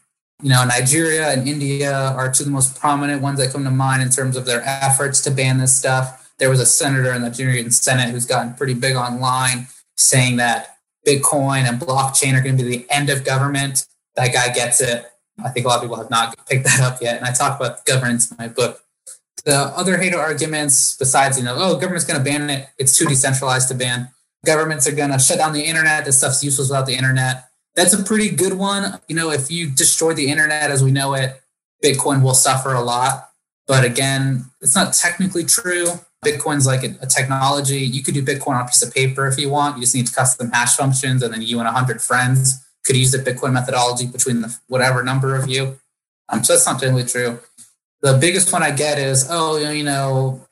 [0.43, 3.71] You know, Nigeria and India are two of the most prominent ones that come to
[3.71, 6.28] mind in terms of their efforts to ban this stuff.
[6.39, 10.77] There was a senator in the Nigerian Senate who's gotten pretty big online saying that
[11.07, 13.87] Bitcoin and blockchain are going to be the end of government.
[14.17, 15.07] That guy gets it.
[15.45, 17.19] I think a lot of people have not picked that up yet.
[17.19, 18.81] And I talk about governance in my book.
[19.45, 23.07] The other hater arguments, besides, you know, oh, government's going to ban it, it's too
[23.07, 24.09] decentralized to ban.
[24.45, 26.05] Governments are going to shut down the internet.
[26.05, 27.49] This stuff's useless without the internet.
[27.75, 29.01] That's a pretty good one.
[29.09, 31.41] You know, if you destroy the internet as we know it,
[31.83, 33.31] Bitcoin will suffer a lot.
[33.67, 35.87] But again, it's not technically true.
[36.25, 37.79] Bitcoin's like a, technology.
[37.79, 39.77] You could do Bitcoin on a piece of paper if you want.
[39.77, 43.19] You just need custom hash functions, and then you and 100 friends could use the
[43.19, 45.79] Bitcoin methodology between the whatever number of you.
[46.29, 47.39] Um, so that's not generally true.
[48.01, 50.47] The biggest one I get is, oh, you know,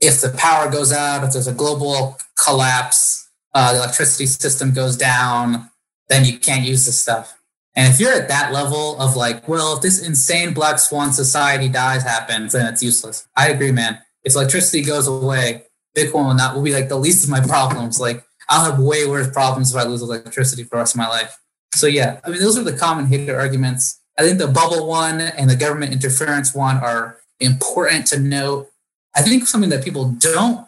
[0.00, 4.96] if the power goes out, if there's a global collapse, uh, the electricity system goes
[4.96, 5.70] down,
[6.08, 7.38] then you can't use this stuff.
[7.74, 11.68] And if you're at that level of like, well, if this insane black swan society
[11.68, 13.26] dies happens, then it's useless.
[13.36, 13.98] I agree, man.
[14.24, 15.64] If electricity goes away,
[15.96, 18.00] Bitcoin will not will be like the least of my problems.
[18.00, 21.08] Like I'll have way worse problems if I lose electricity for the rest of my
[21.08, 21.38] life.
[21.74, 24.00] So yeah, I mean those are the common hater arguments.
[24.18, 28.70] I think the bubble one and the government interference one are important to note.
[29.14, 30.66] I think something that people don't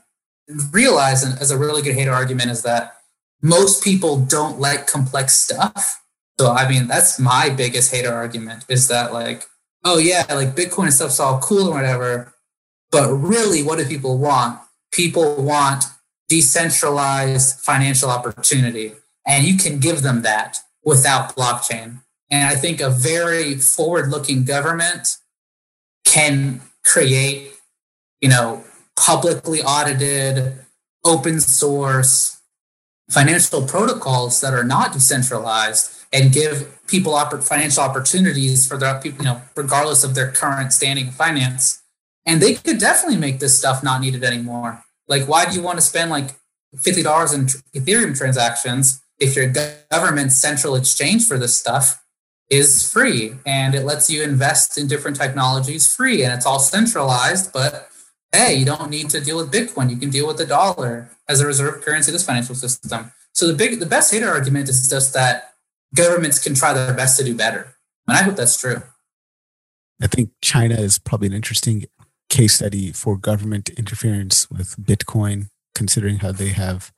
[0.73, 2.97] realize as a really good hater argument is that
[3.43, 6.03] most people don't like complex stuff.
[6.39, 9.47] So I mean that's my biggest hater argument is that like,
[9.85, 12.34] oh yeah, like Bitcoin and stuff's all cool or whatever.
[12.91, 14.61] But really, what do people want?
[14.93, 15.85] People want
[16.29, 18.93] decentralized financial opportunity.
[19.27, 22.03] And you can give them that without blockchain.
[22.31, 25.17] And I think a very forward looking government
[26.05, 27.53] can create,
[28.21, 28.65] you know,
[28.97, 30.55] publicly audited,
[31.05, 32.41] open source
[33.11, 39.31] financial protocols that are not decentralized and give people financial opportunities for their people, you
[39.31, 41.83] know, regardless of their current standing finance.
[42.27, 44.83] And they could definitely make this stuff not needed anymore.
[45.09, 46.31] Like, why do you want to spend like
[46.77, 47.47] $50 in
[47.81, 49.53] Ethereum transactions if your
[49.91, 52.03] government central exchange for this stuff
[52.51, 57.53] is free and it lets you invest in different technologies free and it's all centralized
[57.53, 57.89] but
[58.33, 59.91] hey you don't need to deal with bitcoin.
[59.91, 63.13] You can deal with the dollar as a reserve currency of this financial system.
[63.33, 65.55] So the big the best hater argument is just that
[65.95, 67.75] governments can try their best to do better.
[68.07, 68.83] And i hope that's true.
[70.03, 71.87] I think china is probably an interesting
[72.29, 76.93] case study for government interference with bitcoin considering how they have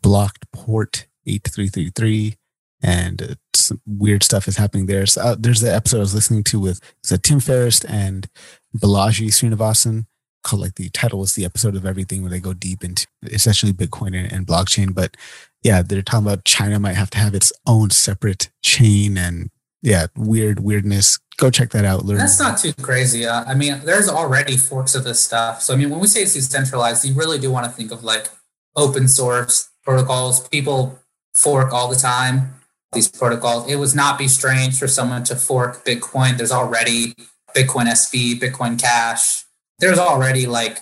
[0.00, 2.36] blocked port 8333
[2.82, 5.06] and some weird stuff is happening there.
[5.06, 6.80] So uh, there's the episode I was listening to with
[7.22, 8.28] Tim Ferriss and
[8.76, 10.04] Balaji Srinivasan
[10.42, 13.72] called like the title was the episode of everything where they go deep into essentially
[13.72, 14.94] Bitcoin and, and blockchain.
[14.94, 15.16] But
[15.62, 19.50] yeah, they're talking about China might have to have its own separate chain and
[19.80, 21.18] yeah, weird weirdness.
[21.36, 22.04] Go check that out.
[22.04, 22.18] Learn.
[22.18, 23.26] That's not too crazy.
[23.26, 25.62] Uh, I mean, there's already forks of this stuff.
[25.62, 28.04] So I mean, when we say it's decentralized, you really do want to think of
[28.04, 28.28] like
[28.76, 30.48] open source protocols.
[30.48, 30.98] People
[31.34, 32.54] fork all the time
[32.94, 33.68] these protocols.
[33.68, 36.36] It would not be strange for someone to fork Bitcoin.
[36.36, 37.14] There's already
[37.54, 39.44] Bitcoin SV, Bitcoin Cash.
[39.80, 40.78] There's already like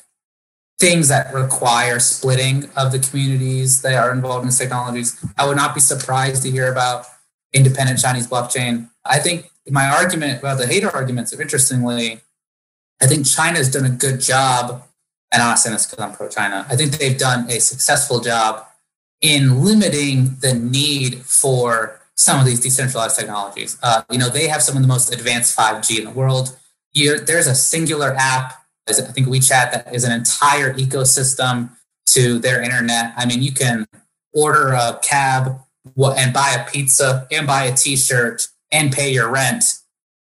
[0.79, 5.25] things that require splitting of the communities that are involved in these technologies.
[5.39, 7.07] I would not be surprised to hear about
[7.53, 8.89] independent Chinese blockchain.
[9.05, 12.21] I think my argument about the hater arguments, interestingly,
[13.01, 14.83] I think China's done a good job,
[15.33, 16.67] and I'm not saying this because I'm pro China.
[16.69, 18.65] I think they've done a successful job
[19.21, 23.79] in limiting the need for some of these decentralized technologies.
[23.83, 26.57] Uh, you know, they have some of the most advanced 5G in the world.
[26.93, 28.55] You're, there's a singular app,
[28.89, 31.71] I think WeChat, that is an entire ecosystem
[32.07, 33.15] to their internet.
[33.17, 33.87] I mean, you can
[34.35, 35.61] order a cab
[35.97, 39.65] and buy a pizza and buy a t-shirt and pay your rent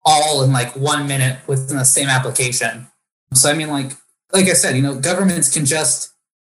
[0.05, 2.87] all in like one minute within the same application.
[3.35, 3.93] So I mean, like
[4.33, 6.12] like I said, you know, governments can just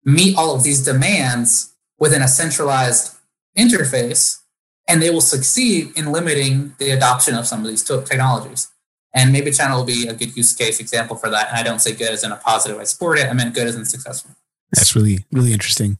[0.05, 3.17] meet all of these demands within a centralized
[3.57, 4.41] interface,
[4.89, 8.71] and they will succeed in limiting the adoption of some of these technologies.
[9.17, 11.49] And maybe China will be a good use case example for that.
[11.49, 12.79] And I don't say good as in a positive.
[12.79, 13.29] I support it.
[13.29, 14.33] I meant good as in successful.
[14.73, 15.99] That's really really interesting.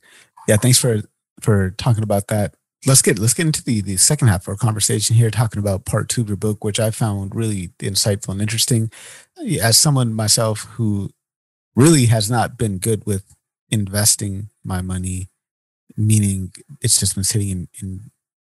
[0.49, 1.03] Yeah, thanks for
[1.41, 2.55] for talking about that.
[2.87, 5.85] Let's get let's get into the the second half of our conversation here, talking about
[5.85, 8.91] part two of your book, which I found really insightful and interesting.
[9.61, 11.11] As someone myself who
[11.75, 13.35] really has not been good with
[13.71, 15.29] investing my money,
[15.97, 18.11] meaning it's just been sitting in, in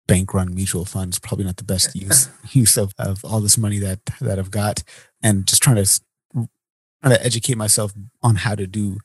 [0.08, 3.80] bank run mutual funds, probably not the best use use of, of all this money
[3.80, 4.84] that that I've got,
[5.22, 6.02] and just trying to
[6.34, 9.00] trying to educate myself on how to do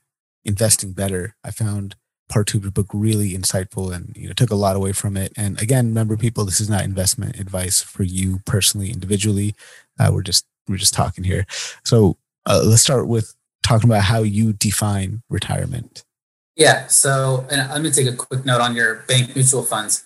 [0.44, 1.36] investing better.
[1.44, 1.96] I found
[2.32, 5.16] part two of the book really insightful and you know took a lot away from
[5.16, 5.32] it.
[5.36, 9.54] And again, remember people, this is not investment advice for you personally, individually.
[10.00, 11.46] Uh, we're just we're just talking here.
[11.84, 12.16] So
[12.46, 16.04] uh, let's start with talking about how you define retirement.
[16.56, 16.86] Yeah.
[16.86, 20.04] So, and let me take a quick note on your bank mutual funds.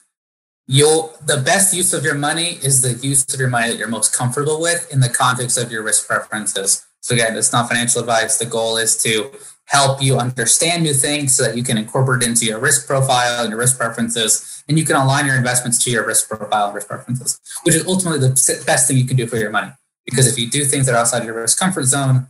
[0.67, 3.89] You'll the best use of your money is the use of your money that you're
[3.89, 6.85] most comfortable with in the context of your risk preferences.
[7.01, 8.39] So again, it's not financial advice.
[8.39, 9.31] The goal is to
[9.67, 13.51] help you understand new things so that you can incorporate into your risk profile and
[13.51, 16.89] your risk preferences, and you can align your investments to your risk profile and risk
[16.89, 19.73] preferences, which is ultimately the best thing you can do for your money.
[20.05, 22.29] Because if you do things that are outside your risk comfort zone,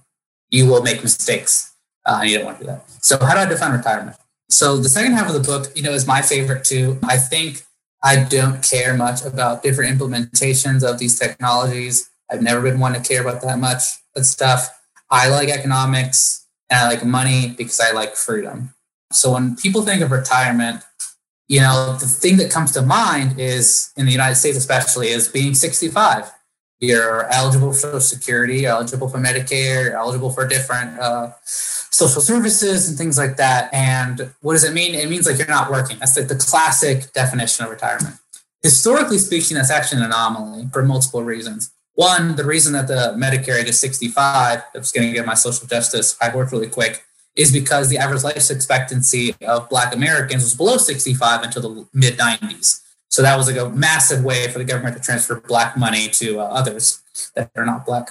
[0.51, 1.75] you will make mistakes,
[2.07, 2.89] uh, and you don't want to do that.
[3.03, 4.17] So, how do I define retirement?
[4.49, 6.99] So, the second half of the book, you know, is my favorite too.
[7.05, 7.63] I think
[8.03, 12.09] I don't care much about different implementations of these technologies.
[12.31, 13.83] I've never been one to care about that much
[14.15, 14.69] that stuff.
[15.11, 18.75] I like economics and I like money because I like freedom.
[19.13, 20.83] So when people think of retirement,
[21.49, 25.29] you know, the thing that comes to mind is in the United States, especially, is
[25.29, 26.31] being 65.
[26.81, 32.21] You're eligible for Social Security, you're eligible for Medicare, you're eligible for different uh, social
[32.21, 33.73] services and things like that.
[33.73, 34.95] And what does it mean?
[34.95, 35.99] It means like you're not working.
[35.99, 38.17] That's like the classic definition of retirement.
[38.63, 41.71] Historically speaking, that's actually an anomaly for multiple reasons.
[41.97, 45.35] One, the reason that the Medicare age is 65, I'm just going to get my
[45.35, 47.03] social justice I work really quick,
[47.35, 52.19] is because the average life expectancy of Black Americans was below 65 until the mid
[52.19, 52.83] 90s.
[53.09, 56.39] So that was like a massive way for the government to transfer Black money to
[56.41, 57.01] uh, others
[57.35, 58.11] that are not Black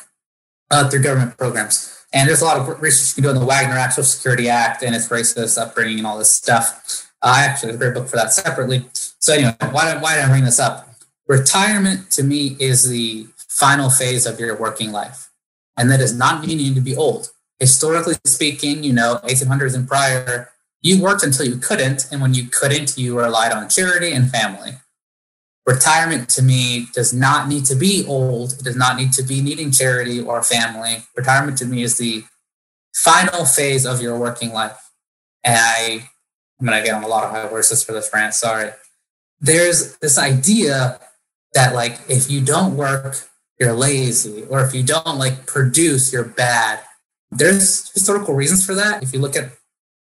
[0.72, 2.06] uh, through government programs.
[2.12, 4.50] And there's a lot of research you can do on the Wagner Act, Social Security
[4.50, 7.12] Act, and its racist upbringing and all this stuff.
[7.22, 8.90] Uh, I actually have a great book for that separately.
[8.94, 10.90] So anyway, why, why did I bring this up?
[11.28, 15.30] Retirement to me is the final phase of your working life.
[15.78, 17.32] And that does not mean you need to be old.
[17.60, 20.50] Historically speaking, you know, 1800s and prior,
[20.82, 22.06] you worked until you couldn't.
[22.12, 24.72] And when you couldn't, you relied on charity and family.
[25.66, 28.54] Retirement to me does not need to be old.
[28.54, 31.06] It does not need to be needing charity or family.
[31.16, 32.26] Retirement to me is the
[32.94, 34.78] final phase of your working life.
[35.46, 36.10] And I,
[36.60, 38.34] I'm going to get on a lot of high horses for this rant.
[38.34, 38.72] Sorry.
[39.40, 41.00] There's this idea
[41.54, 43.16] that, like, if you don't work,
[43.60, 46.80] you're lazy, or if you don't like produce, you're bad.
[47.32, 49.04] There's historical reasons for that.
[49.04, 49.52] If you look at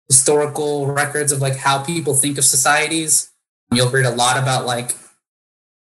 [0.07, 3.31] historical records of like how people think of societies,
[3.71, 4.95] you'll read a lot about like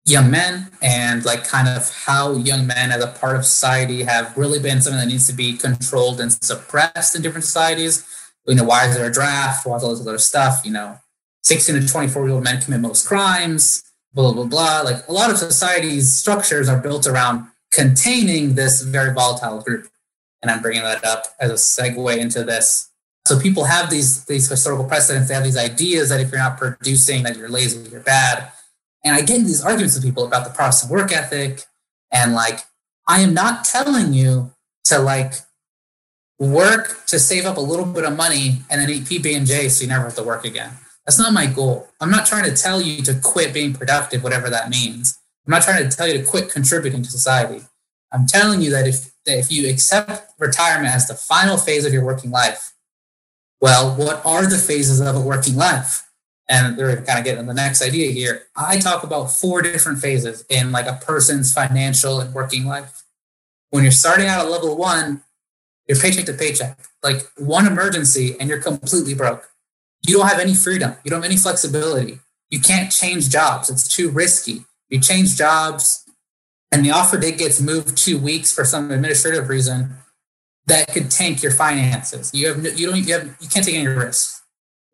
[0.05, 4.37] young men and like kind of how young men as a part of society have
[4.37, 8.07] really been something that needs to be controlled and suppressed in different societies.
[8.47, 9.67] You know, why is there a draft?
[9.67, 10.63] Why is all this other stuff?
[10.65, 10.99] You know,
[11.43, 13.83] 16 to 24 year old men commit most crimes,
[14.15, 14.81] blah, blah, blah.
[14.83, 19.89] Like a lot of societies' structures are built around containing this very volatile group.
[20.43, 22.91] And I'm bringing that up as a segue into this.
[23.27, 25.29] So people have these these historical precedents.
[25.29, 28.51] They have these ideas that if you're not producing, that you're lazy, you're bad.
[29.05, 31.65] And I get in these arguments with people about the Protestant work ethic,
[32.11, 32.61] and like
[33.07, 34.53] I am not telling you
[34.85, 35.35] to like
[36.39, 39.69] work to save up a little bit of money and then eat PB and J
[39.69, 40.71] so you never have to work again.
[41.05, 41.89] That's not my goal.
[42.01, 45.18] I'm not trying to tell you to quit being productive, whatever that means.
[45.49, 47.63] I'm not trying to tell you to quit contributing to society.
[48.13, 51.93] I'm telling you that if that if you accept retirement as the final phase of
[51.93, 52.75] your working life,
[53.59, 56.07] well, what are the phases of a working life?
[56.51, 58.43] And they're kind of getting the next idea here.
[58.57, 63.03] I talk about four different phases in like a person's financial and working life.
[63.71, 65.23] When you're starting out at level one,
[65.87, 69.49] you're paycheck to paycheck, like one emergency, and you're completely broke.
[70.07, 70.95] You don't have any freedom.
[71.05, 72.18] You don't have any flexibility.
[72.51, 73.70] You can't change jobs.
[73.70, 76.05] It's too risky you change jobs
[76.72, 79.95] and the offer date gets moved two weeks for some administrative reason,
[80.66, 82.30] that could tank your finances.
[82.34, 84.43] You have you don't you have you can't take any risks.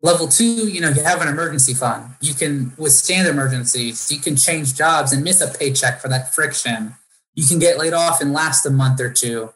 [0.01, 2.13] Level two, you know, you have an emergency fund.
[2.21, 4.11] You can withstand emergencies.
[4.11, 6.95] You can change jobs and miss a paycheck for that friction.
[7.33, 9.51] You can get laid off and last a month or two.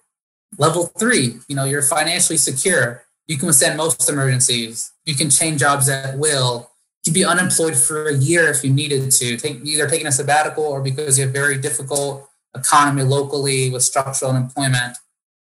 [0.57, 3.03] Level three, you know, you're financially secure.
[3.27, 4.91] You can withstand most emergencies.
[5.05, 6.68] You can change jobs at will
[7.03, 10.63] to be unemployed for a year if you needed to, take either taking a sabbatical
[10.63, 14.97] or because you have a very difficult economy locally with structural unemployment,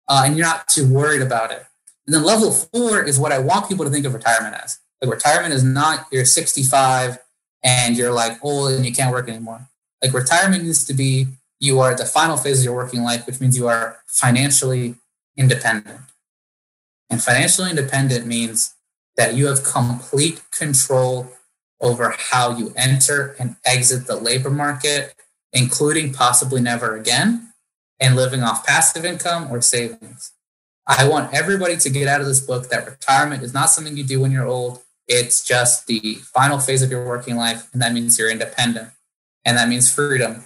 [0.08, 1.66] uh, and you're not too worried about it.
[2.06, 4.80] And then level four is what I want people to think of retirement as.
[5.02, 7.20] Like retirement is not you're 65
[7.64, 9.68] and you're like old and you can't work anymore.
[10.02, 11.28] Like retirement needs to be
[11.60, 14.96] you are at the final phase of your working life, which means you are financially
[15.36, 16.02] independent.
[17.10, 18.76] And financially independent means
[19.16, 21.32] that you have complete control
[21.82, 25.14] over how you enter and exit the labor market,
[25.54, 27.54] including possibly never again,
[28.00, 30.32] and living off passive income or savings.
[30.88, 34.04] I want everybody to get out of this book that retirement is not something you
[34.04, 34.82] do when you're old.
[35.08, 38.90] It's just the final phase of your working life, and that means you're independent,
[39.46, 40.44] and that means freedom.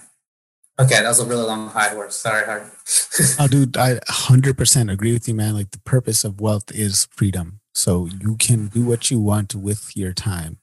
[0.80, 2.16] Okay, that was a really long high horse.
[2.16, 2.70] Sorry, hard.
[3.38, 5.54] oh, dude, I 100% agree with you, man.
[5.54, 7.60] Like the purpose of wealth is freedom.
[7.74, 10.58] So you can do what you want with your time.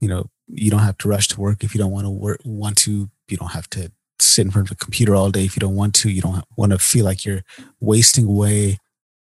[0.00, 2.40] You know, you don't have to rush to work if you don't want to work.
[2.44, 3.10] Want to?
[3.28, 5.76] You don't have to sit in front of a computer all day if you don't
[5.76, 6.10] want to.
[6.10, 7.42] You don't want to feel like you're
[7.80, 8.78] wasting away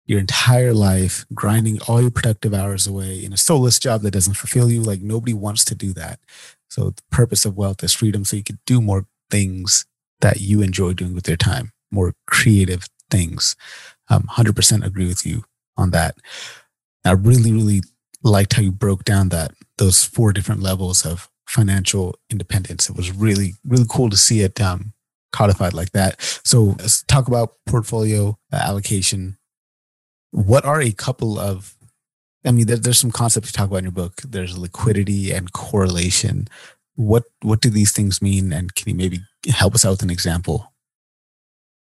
[0.07, 4.35] your entire life grinding all your productive hours away in a soulless job that doesn't
[4.35, 4.83] fulfill you.
[4.83, 6.21] Like nobody wants to do that.
[6.69, 8.25] So the purpose of wealth is freedom.
[8.25, 9.87] So you can do more things
[10.21, 13.57] that you enjoy doing with your time, more creative things.
[14.11, 15.45] Um, 100% agree with you
[15.77, 16.17] on that.
[17.05, 17.83] I really, really
[18.25, 22.89] liked how you broke down that those four different levels of financial independence.
[22.89, 24.93] It was really, really cool to see it um,
[25.33, 26.21] codified like that.
[26.45, 29.37] So let's talk about portfolio allocation
[30.35, 31.77] what are a couple of
[32.47, 34.21] I mean, there, there's some concepts you talk about in your book.
[34.21, 36.49] There's liquidity and correlation.
[36.97, 38.53] What what do these things mean?
[38.53, 40.73] And can you maybe help us out with an example?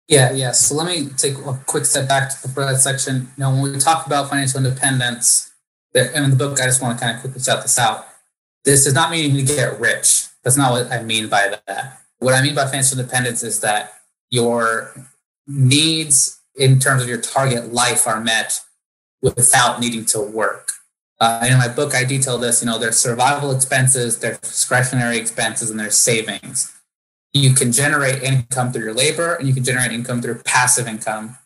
[0.07, 0.53] Yeah, yeah.
[0.53, 3.33] So let me take a quick step back to the that section.
[3.37, 5.53] You know, when we talk about financial independence,
[5.95, 8.07] in the book, I just want to kind of quickly shout this out.
[8.64, 10.26] This does not mean you get rich.
[10.43, 12.01] That's not what I mean by that.
[12.18, 13.93] What I mean by financial independence is that
[14.30, 14.95] your
[15.47, 18.61] needs in terms of your target life are met
[19.22, 20.70] without needing to work.
[21.18, 22.62] Uh, in my book, I detail this.
[22.62, 26.72] You know, there's survival expenses, there's discretionary expenses, and there's savings.
[27.32, 31.39] You can generate income through your labor, and you can generate income through passive income.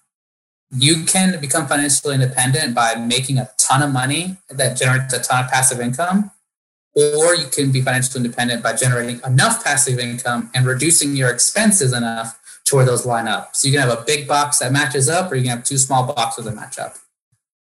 [0.71, 5.45] You can become financially independent by making a ton of money that generates a ton
[5.45, 6.31] of passive income,
[6.95, 11.93] or you can be financially independent by generating enough passive income and reducing your expenses
[11.93, 13.57] enough to where those line up.
[13.57, 15.79] So you can have a big box that matches up, or you can have two
[15.79, 16.95] small boxes that match up.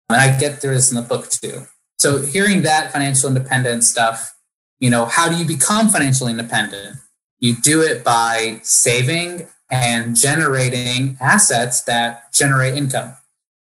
[0.09, 1.67] And I get through this in the book too.
[1.99, 4.37] So hearing that financial independence stuff,
[4.79, 6.97] you know, how do you become financially independent?
[7.41, 13.15] You do it by saving and generating assets that generate income.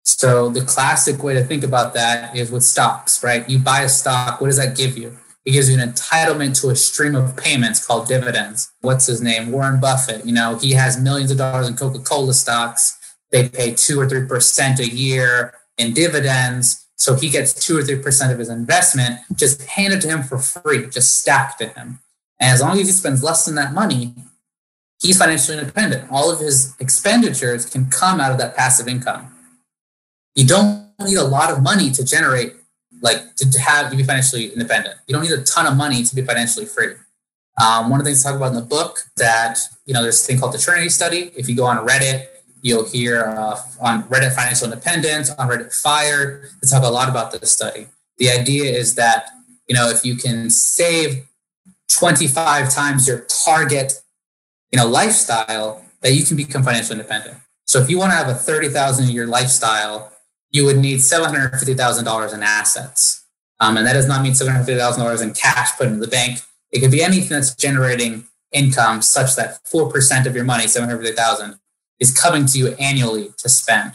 [0.04, 3.50] So the classic way to think about that is with stocks, right?
[3.50, 5.18] You buy a stock, what does that give you?
[5.46, 8.72] It gives you an entitlement to a stream of payments called dividends.
[8.82, 9.52] What's his name?
[9.52, 10.26] Warren Buffett.
[10.26, 12.98] You know, he has millions of dollars in Coca Cola stocks.
[13.32, 16.88] They pay two or 3% a year in dividends.
[16.96, 20.88] So he gets two or 3% of his investment just handed to him for free,
[20.88, 22.00] just stacked to him.
[22.40, 24.14] And as long as he spends less than that money,
[25.04, 26.10] he's financially independent.
[26.10, 29.28] All of his expenditures can come out of that passive income.
[30.34, 32.54] You don't need a lot of money to generate
[33.02, 34.96] like to, to have to be financially independent.
[35.08, 36.94] You don't need a ton of money to be financially free.
[37.64, 40.24] Um, one of the things I talk about in the book that you know there's
[40.24, 41.32] a thing called the Trinity Study.
[41.36, 42.26] If you go on Reddit,
[42.62, 47.32] you'll hear uh, on Reddit Financial Independence, on Reddit Fire, they talk a lot about
[47.32, 47.88] this study.
[48.18, 49.28] The idea is that
[49.68, 51.28] you know if you can save
[51.90, 54.02] 25 times your target,
[54.74, 57.38] you know lifestyle, that you can become financially independent.
[57.66, 60.14] So if you want to have a 30,000 a year lifestyle
[60.54, 63.26] you would need $750,000 in assets.
[63.60, 66.40] Um, and that does not mean $750,000 in cash put into the bank.
[66.72, 71.60] It could be anything that's generating income such that 4% of your money, 750,000,
[72.00, 73.94] is coming to you annually to spend.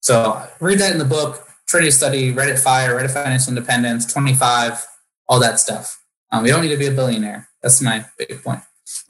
[0.00, 4.86] So read that in the book, Trinity Study, Reddit Fire, Reddit Financial Independence, 25,
[5.28, 6.02] all that stuff.
[6.32, 7.48] Um, we don't need to be a billionaire.
[7.62, 8.60] That's my big point.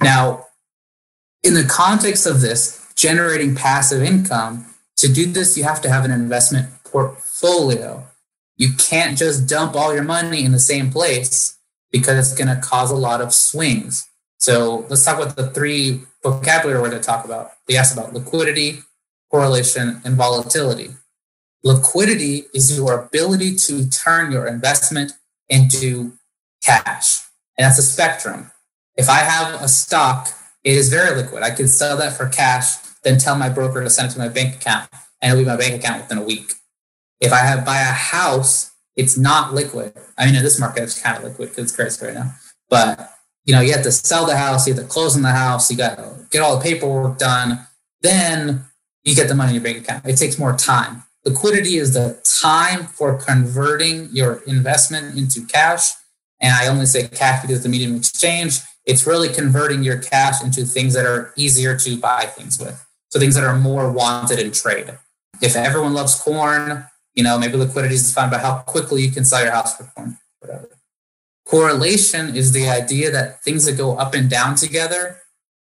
[0.01, 0.47] Now,
[1.43, 4.66] in the context of this, generating passive income,
[4.97, 8.05] to do this, you have to have an investment portfolio.
[8.57, 11.57] You can't just dump all your money in the same place
[11.93, 14.09] because it's going to cause a lot of swings.
[14.39, 17.53] So let's talk about the three vocabulary we're going to talk about.
[17.66, 18.80] They ask about liquidity,
[19.30, 20.91] correlation, and volatility.
[21.62, 25.12] Liquidity is your ability to turn your investment
[25.49, 26.12] into
[26.62, 27.20] cash.
[27.57, 28.51] And that's a spectrum.
[28.97, 30.28] If I have a stock,
[30.69, 31.43] it is very liquid.
[31.43, 34.29] I can sell that for cash, then tell my broker to send it to my
[34.29, 34.91] bank account,
[35.23, 36.53] and it'll be my bank account within a week.
[37.21, 39.95] If I have buy a house, it's not liquid.
[40.19, 42.35] I mean, in this market, it's kind of liquid because it's crazy right now.
[42.69, 43.11] But
[43.47, 45.71] you know, you have to sell the house, you have to close on the house,
[45.71, 47.66] you got to get all the paperwork done.
[48.03, 48.66] Then
[49.05, 50.05] you get the money in your bank account.
[50.05, 51.05] It takes more time.
[51.25, 55.93] Liquidity is the time for converting your investment into cash.
[56.41, 58.61] And I only say cash because the medium of exchange.
[58.86, 62.84] It's really converting your cash into things that are easier to buy things with.
[63.11, 64.97] So things that are more wanted in trade.
[65.43, 69.24] If everyone loves corn, you know, maybe liquidity is defined by how quickly you can
[69.24, 70.68] sell your house for corn, whatever.
[71.45, 75.18] Correlation is the idea that things that go up and down together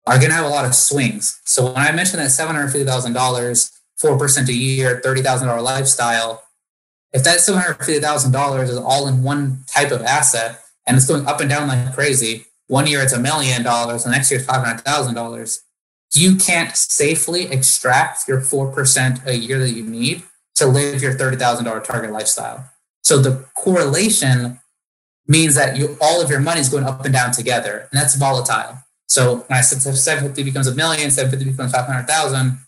[0.07, 1.41] are going to have a lot of swings.
[1.45, 6.43] So when I mentioned that $750,000, 4% a year, $30,000 lifestyle,
[7.13, 11.51] if that $750,000 is all in one type of asset and it's going up and
[11.51, 15.59] down like crazy, one year it's a million dollars, the next year it's $500,000,
[16.15, 20.23] you can't safely extract your 4% a year that you need
[20.57, 22.71] to live your $30,000 target lifestyle.
[23.03, 24.61] So the correlation
[25.27, 28.17] means that you all of your money is going up and down together, and that's
[28.17, 28.79] volatile.
[29.07, 32.59] So when I said 750 becomes a million, 750 becomes 500,000,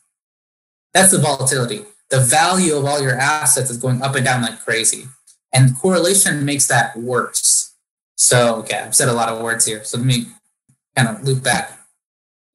[0.92, 1.84] that's the volatility.
[2.10, 5.04] The value of all your assets is going up and down like crazy.
[5.52, 7.74] And correlation makes that worse.
[8.16, 9.84] So, okay, I've said a lot of words here.
[9.84, 10.26] So let me
[10.96, 11.78] kind of loop back.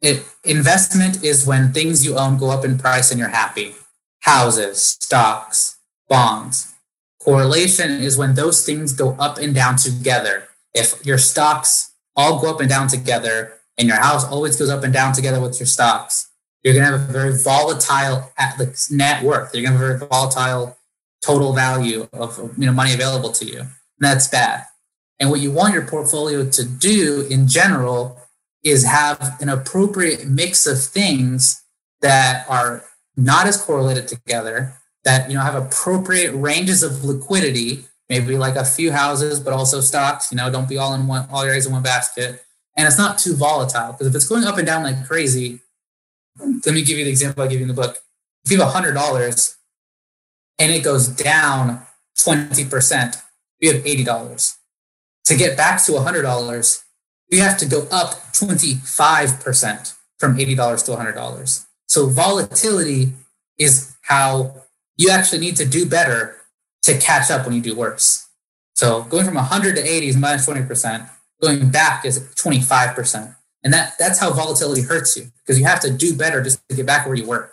[0.02, 3.76] It, investment is when things you own go up in price and you're happy.
[4.22, 5.78] Houses, stocks,
[6.08, 6.74] bonds.
[7.20, 10.48] Correlation is when those things go up and down together.
[10.74, 14.84] If your stocks all go up and down together and your house always goes up
[14.84, 16.29] and down together with your stocks,
[16.64, 18.32] you're going to have a very volatile
[18.92, 19.54] net worth.
[19.54, 20.78] You're going to have a very volatile
[21.22, 23.60] total value of you know money available to you.
[23.60, 24.66] And that's bad.
[25.20, 28.18] And what you want your portfolio to do in general
[28.64, 31.62] is have an appropriate mix of things
[32.02, 32.84] that are
[33.18, 38.66] not as correlated together, that you know have appropriate ranges of liquidity, maybe like a
[38.66, 40.32] few houses, but also stocks.
[40.32, 42.44] You know, don't be all in one all your eggs in one basket.
[42.78, 45.60] And it's not too volatile because if it's going up and down like crazy,
[46.40, 47.98] let me give you the example I give you in the book.
[48.46, 49.58] If you have hundred dollars
[50.58, 51.84] and it goes down
[52.18, 53.22] 20%,
[53.60, 54.58] you have $80.
[55.26, 56.84] To get back to $100,
[57.30, 61.66] you have to go up 25% from $80 to $100.
[61.88, 63.14] So volatility
[63.58, 64.64] is how
[64.98, 66.36] you actually need to do better
[66.84, 68.28] to catch up when you do worse.
[68.76, 71.10] So going from 100 to 80 is minus 20%.
[71.42, 73.36] Going back is 25%.
[73.64, 76.76] And that, that's how volatility hurts you because you have to do better just to
[76.76, 77.52] get back where you were.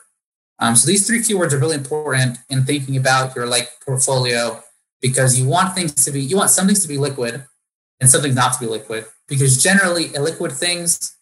[0.59, 4.63] Um, so these three keywords are really important in thinking about your like portfolio
[5.03, 7.45] because you want things to be, you want some things to be liquid
[8.01, 11.17] and some things not to be liquid because generally illiquid things,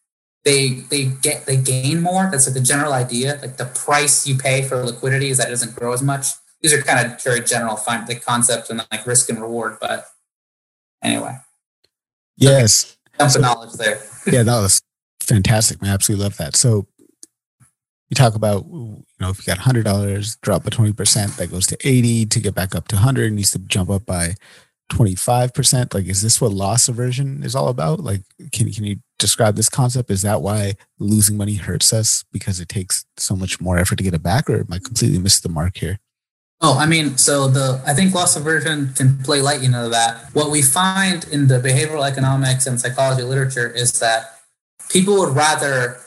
[0.45, 2.29] they, they get, they gain more.
[2.31, 3.39] That's like the general idea.
[3.41, 6.29] Like the price you pay for liquidity is that it doesn't grow as much.
[6.61, 9.79] These are kind of very general, find the concept and like risk and reward.
[9.81, 10.07] But
[11.03, 11.39] anyway.
[12.37, 12.97] Yes.
[13.19, 14.01] Dump so, knowledge there.
[14.27, 14.83] yeah, that was
[15.21, 15.79] fantastic.
[15.83, 16.57] I absolutely love that.
[16.57, 16.87] So
[18.11, 21.51] you talk about, you know, if you got hundred dollars, drop by twenty percent, that
[21.51, 22.27] goes to eighty.
[22.27, 24.35] To get back up to hundred, needs to jump up by
[24.91, 25.95] twenty five percent.
[25.95, 28.01] Like, is this what loss aversion is all about?
[28.01, 30.11] Like, can can you describe this concept?
[30.11, 34.05] Is that why losing money hurts us because it takes so much more effort to
[34.05, 35.99] get it back, or am I completely missed the mark here?
[36.61, 40.31] Oh, I mean, so the I think loss aversion can play light into that.
[40.33, 44.41] What we find in the behavioral economics and psychology literature is that
[44.89, 45.99] people would rather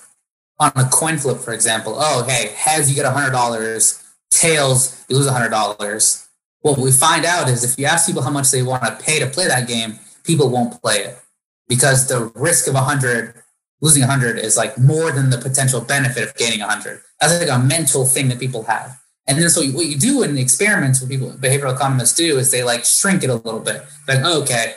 [0.59, 5.17] on a coin flip, for example, oh hey, heads you get hundred dollars, tails you
[5.17, 6.27] lose hundred dollars.
[6.61, 9.19] What we find out is if you ask people how much they want to pay
[9.19, 11.19] to play that game, people won't play it
[11.67, 13.35] because the risk of hundred
[13.81, 17.01] losing hundred is like more than the potential benefit of gaining hundred.
[17.19, 18.99] That's like a mental thing that people have.
[19.27, 22.63] And then so what you do in experiments, what people behavioral economists do is they
[22.63, 23.83] like shrink it a little bit.
[24.07, 24.75] Like, oh, okay,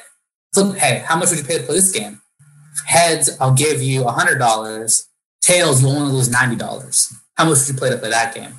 [0.53, 2.21] so hey, how much would you pay to play this game?
[2.87, 5.09] Heads, I'll give you hundred dollars.
[5.41, 7.15] Tails, you only lose ninety dollars.
[7.37, 8.55] How much would you play to play that game?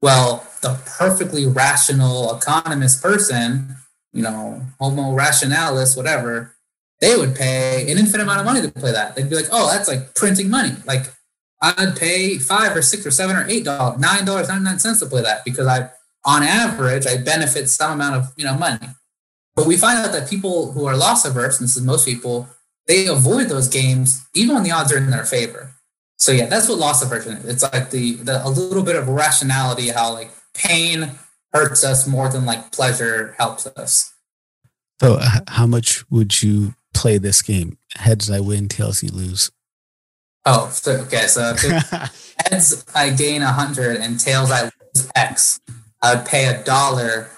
[0.00, 3.76] Well, the perfectly rational economist person,
[4.12, 6.54] you know, homo rationalis, whatever,
[7.00, 9.14] they would pay an infinite amount of money to play that.
[9.14, 10.72] They'd be like, oh, that's like printing money.
[10.86, 11.06] Like
[11.64, 15.00] I'd pay five or six or seven or eight dollars, nine dollars ninety nine cents
[15.00, 15.90] to play that because I,
[16.24, 18.86] on average, I benefit some amount of you know money.
[19.56, 22.48] But we find out that people who are loss averse, and this is most people,
[22.86, 25.70] they avoid those games even when the odds are in their favor.
[26.18, 27.44] So yeah, that's what loss aversion is.
[27.44, 31.12] It's like the, the a little bit of rationality, how like pain
[31.52, 34.12] hurts us more than like pleasure helps us.
[35.00, 37.78] So, how much would you play this game?
[37.96, 38.68] Heads, I win.
[38.68, 39.50] Tails, you lose.
[40.46, 41.26] Oh, so, okay.
[41.26, 41.54] So
[42.50, 45.60] heads, I gain a hundred, and tails, I lose X.
[46.02, 47.28] I would pay a dollar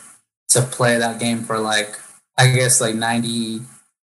[0.49, 1.99] to play that game for like,
[2.37, 3.61] I guess like ninety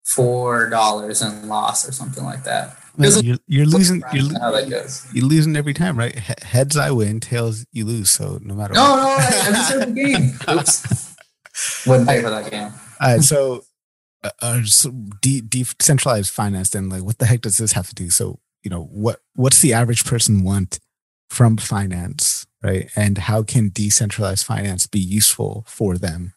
[0.05, 2.77] four dollars in loss or something like that.
[2.99, 4.03] you're, you're losing.
[4.13, 5.07] You're, how that goes.
[5.13, 6.17] You're losing every time, right?
[6.19, 7.21] Heads, I win.
[7.21, 8.11] Tails, you lose.
[8.11, 8.75] So no matter.
[8.75, 8.97] No, what.
[8.99, 10.33] no, I, just the game.
[10.55, 11.17] Oops.
[11.87, 12.73] Wouldn't pay for that game.
[13.01, 13.23] All right.
[13.23, 13.65] So
[14.23, 14.61] uh, uh
[15.21, 18.11] de- decentralized finance, then like what the heck does this have to do?
[18.11, 20.79] So you know what what's the average person want
[21.31, 22.91] from finance, right?
[22.95, 26.35] And how can decentralized finance be useful for them?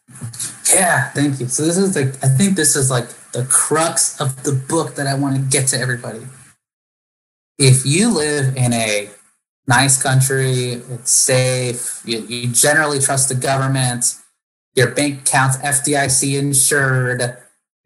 [0.72, 1.48] Yeah, thank you.
[1.48, 5.06] So this is like I think this is like the crux of the book that
[5.06, 6.26] I want to get to everybody.
[7.58, 9.08] If you live in a
[9.66, 14.14] nice country, it's safe, you, you generally trust the government,
[14.74, 17.20] your bank account's FDIC insured,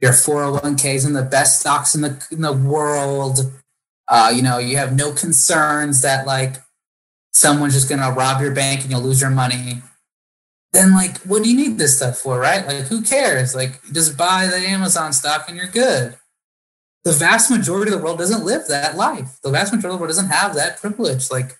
[0.01, 3.39] your 401ks in the best stocks in the in the world.
[4.11, 6.57] Uh, you know, you have no concerns that like
[7.33, 9.83] someone's just gonna rob your bank and you'll lose your money.
[10.73, 12.67] Then like what do you need this stuff for, right?
[12.67, 13.55] Like who cares?
[13.55, 16.17] Like just buy the Amazon stock and you're good.
[17.05, 19.39] The vast majority of the world doesn't live that life.
[19.43, 21.31] The vast majority of the world doesn't have that privilege.
[21.31, 21.57] Like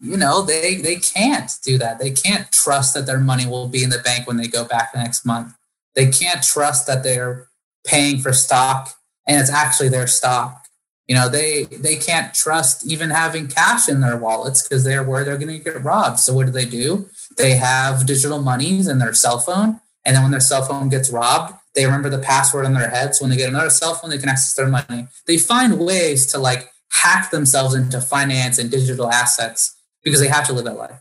[0.00, 3.82] you know they they can't do that they can't trust that their money will be
[3.82, 5.54] in the bank when they go back the next month
[5.94, 7.48] they can't trust that they're
[7.86, 8.90] paying for stock
[9.26, 10.63] and it's actually their stock
[11.06, 15.24] you know they they can't trust even having cash in their wallets because they're where
[15.24, 18.98] they're going to get robbed so what do they do they have digital monies in
[18.98, 22.64] their cell phone and then when their cell phone gets robbed they remember the password
[22.64, 25.06] in their head so when they get another cell phone they can access their money
[25.26, 30.46] they find ways to like hack themselves into finance and digital assets because they have
[30.46, 31.00] to live that life.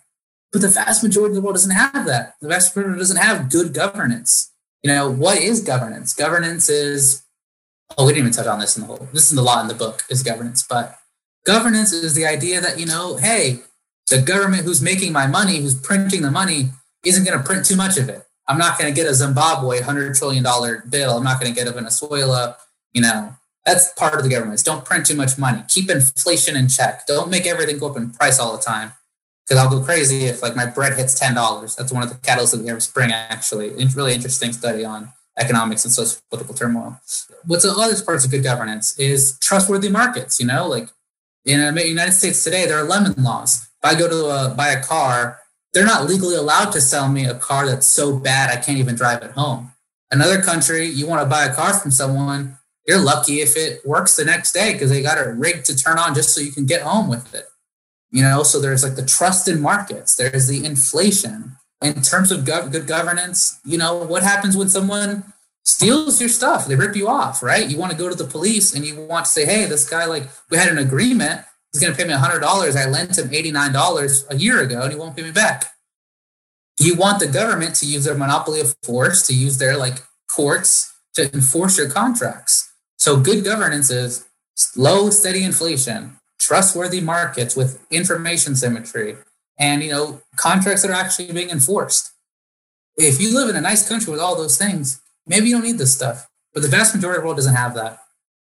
[0.52, 2.36] But the vast majority of the world doesn't have that.
[2.42, 4.52] The vast majority doesn't have good governance.
[4.82, 6.14] You know, what is governance?
[6.14, 7.23] Governance is,
[7.98, 9.68] oh, we didn't even touch on this in the whole, this is a lot in
[9.68, 10.98] the book is governance, but
[11.46, 13.60] governance is the idea that, you know, hey,
[14.10, 16.70] the government who's making my money, who's printing the money,
[17.06, 18.26] isn't going to print too much of it.
[18.48, 20.44] I'm not going to get a Zimbabwe $100 trillion
[20.90, 21.18] bill.
[21.18, 22.58] I'm not going to get a Venezuela,
[22.94, 23.34] you know,
[23.66, 24.64] that's part of the government.
[24.64, 25.64] Don't print too much money.
[25.70, 27.08] Keep inflation in check.
[27.08, 28.92] Don't make everything go up in price all the time.
[29.46, 31.76] Because I'll go crazy if like my bread hits ten dollars.
[31.76, 33.12] That's one of the catalysts of the Arab Spring.
[33.12, 37.00] Actually, it's really interesting study on economics and social political turmoil.
[37.46, 40.40] What's the other parts of good governance is trustworthy markets.
[40.40, 40.90] You know, like
[41.46, 43.68] in the United States today, there are lemon laws.
[43.84, 45.40] If I go to a, buy a car,
[45.74, 48.96] they're not legally allowed to sell me a car that's so bad I can't even
[48.96, 49.72] drive it home.
[50.12, 52.58] Another country, you want to buy a car from someone,
[52.88, 55.98] you're lucky if it works the next day because they got it rigged to turn
[55.98, 57.46] on just so you can get home with it.
[58.12, 61.58] You know, so there's like the trust in markets, there's the inflation.
[61.84, 65.34] In terms of gov- good governance, you know, what happens when someone
[65.66, 66.66] steals your stuff?
[66.66, 67.68] They rip you off, right?
[67.68, 70.06] You want to go to the police and you want to say, hey, this guy,
[70.06, 71.42] like, we had an agreement.
[71.72, 72.76] He's going to pay me $100.
[72.76, 75.72] I lent him $89 a year ago and he won't pay me back.
[76.80, 80.94] You want the government to use their monopoly of force, to use their like courts
[81.16, 82.72] to enforce your contracts.
[82.98, 84.26] So good governance is
[84.76, 89.18] low, steady inflation, trustworthy markets with information symmetry,
[89.58, 92.12] and you know contracts that are actually being enforced.
[92.96, 95.78] If you live in a nice country with all those things, maybe you don't need
[95.78, 96.28] this stuff.
[96.54, 98.00] But the vast majority of the world doesn't have that.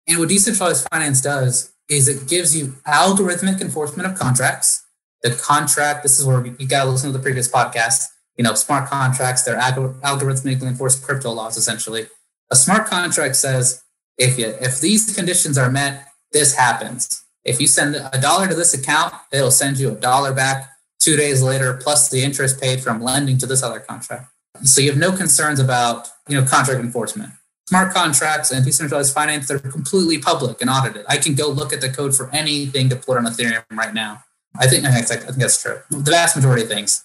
[0.09, 4.85] And what decentralized finance does is it gives you algorithmic enforcement of contracts.
[5.23, 8.07] The contract, this is where you got to listen to the previous podcast.
[8.37, 12.07] You know, smart contracts, they're algorithmically enforced crypto laws, essentially.
[12.51, 13.83] A smart contract says
[14.17, 17.23] if you if these conditions are met, this happens.
[17.45, 20.70] If you send a dollar to this account, it'll send you a dollar back
[21.01, 24.31] two days later, plus the interest paid from lending to this other contract.
[24.63, 27.33] So you have no concerns about you know contract enforcement.
[27.69, 31.05] Smart contracts and decentralized finance, they're completely public and audited.
[31.09, 34.25] I can go look at the code for anything put on Ethereum right now.
[34.59, 35.79] I think, I think that's true.
[35.89, 37.05] The vast majority of things.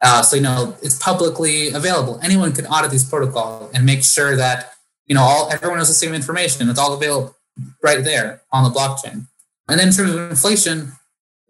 [0.00, 2.18] Uh, so, you know, it's publicly available.
[2.22, 4.72] Anyone can audit these protocols and make sure that
[5.10, 6.70] you know, all everyone has the same information.
[6.70, 7.36] It's all available
[7.82, 9.26] right there on the blockchain.
[9.68, 10.92] And then in terms of inflation,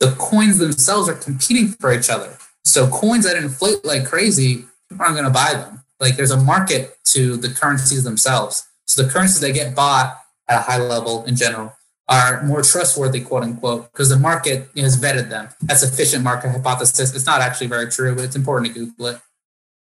[0.01, 2.37] the coins themselves are competing for each other.
[2.65, 5.83] So coins that inflate like crazy, people aren't going to buy them.
[6.01, 8.67] Like there's a market to the currencies themselves.
[8.87, 10.17] So the currencies that get bought
[10.49, 11.75] at a high level in general
[12.09, 15.49] are more trustworthy, quote unquote, because the market has vetted them.
[15.63, 17.15] That's efficient market hypothesis.
[17.15, 19.21] It's not actually very true, but it's important to Google it.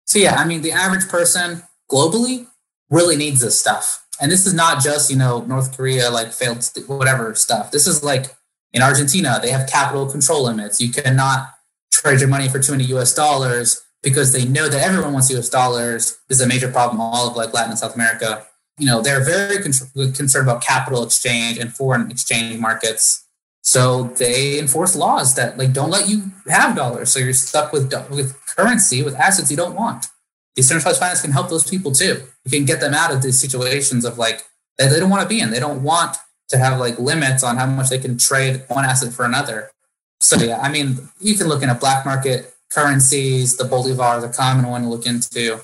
[0.05, 2.47] So yeah, I mean, the average person globally
[2.89, 4.05] really needs this stuff.
[4.21, 7.71] And this is not just, you know, North Korea, like failed whatever stuff.
[7.71, 8.27] This is like
[8.73, 10.81] in Argentina, they have capital control limits.
[10.81, 11.49] You cannot
[11.91, 16.17] trade your money for 20 US dollars because they know that everyone wants US dollars.
[16.27, 18.45] This is a major problem all of like Latin and South America.
[18.77, 23.25] You know, they're very con- concerned about capital exchange and foreign exchange markets.
[23.61, 27.11] So they enforce laws that like don't let you have dollars.
[27.11, 30.07] So you're stuck with with currency with assets you don't want
[30.55, 32.21] decentralized finance can help those people too.
[32.45, 34.43] You can get them out of these situations of like
[34.77, 35.51] that they don't want to be in.
[35.51, 36.17] They don't want
[36.49, 39.71] to have like limits on how much they can trade one asset for another.
[40.19, 43.57] So yeah, I mean, you can look into black market currencies.
[43.57, 45.59] The bolivar, the common one to look into.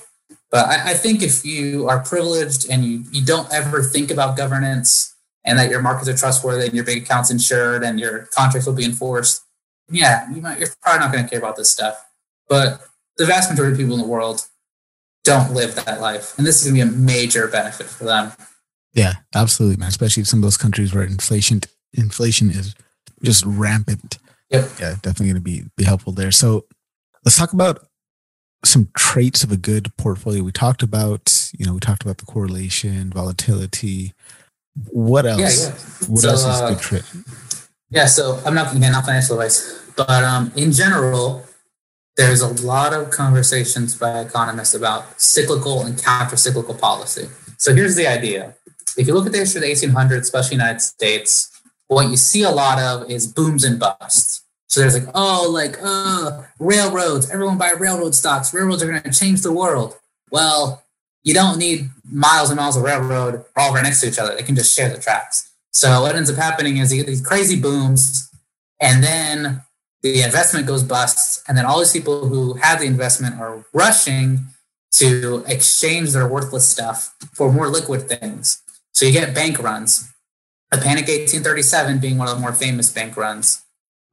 [0.50, 4.36] But I, I think if you are privileged and you, you don't ever think about
[4.36, 5.14] governance
[5.44, 8.74] and that your markets are trustworthy and your bank account's insured and your contracts will
[8.74, 9.42] be enforced,
[9.90, 12.04] yeah, you might, you're probably not going to care about this stuff.
[12.48, 12.80] But
[13.16, 14.46] the vast majority of people in the world
[15.24, 16.36] don't live that life.
[16.36, 18.32] And this is going to be a major benefit for them.
[18.94, 19.88] Yeah, absolutely, man.
[19.88, 21.60] Especially some of those countries where inflation
[21.92, 22.74] inflation is
[23.22, 24.18] just rampant.
[24.50, 24.70] Yep.
[24.80, 26.32] Yeah, definitely going to be be helpful there.
[26.32, 26.66] So
[27.24, 27.86] let's talk about
[28.64, 30.42] some traits of a good portfolio.
[30.42, 34.12] We talked about, you know, we talked about the correlation, volatility.
[34.90, 35.40] What else?
[35.40, 36.08] Yeah, yeah.
[36.08, 37.04] What so, else is uh, good trait?
[37.90, 41.44] Yeah, so I'm not again not financial advice, but um, in general,
[42.16, 47.28] there's a lot of conversations by economists about cyclical and counter-cyclical policy.
[47.56, 48.54] So here's the idea:
[48.96, 52.42] if you look at the history of the 1800s, especially United States, what you see
[52.42, 54.42] a lot of is booms and busts.
[54.68, 58.54] So there's like, oh, like, uh, railroads, everyone buy railroad stocks.
[58.54, 59.98] Railroads are going to change the world.
[60.30, 60.84] Well,
[61.24, 64.34] you don't need miles and miles of railroad all right next to each other.
[64.34, 65.50] They can just share the tracks.
[65.72, 68.30] So what ends up happening is you get these crazy booms,
[68.80, 69.62] and then
[70.02, 74.46] the investment goes bust, and then all these people who had the investment are rushing
[74.92, 78.62] to exchange their worthless stuff for more liquid things.
[78.92, 80.12] So you get bank runs.
[80.70, 83.62] The Panic 1837 being one of the more famous bank runs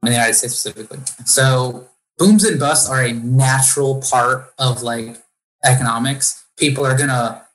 [0.02, 0.98] in the United States specifically.
[1.24, 5.16] So booms and busts are a natural part of like
[5.64, 6.44] economics.
[6.56, 7.46] People are gonna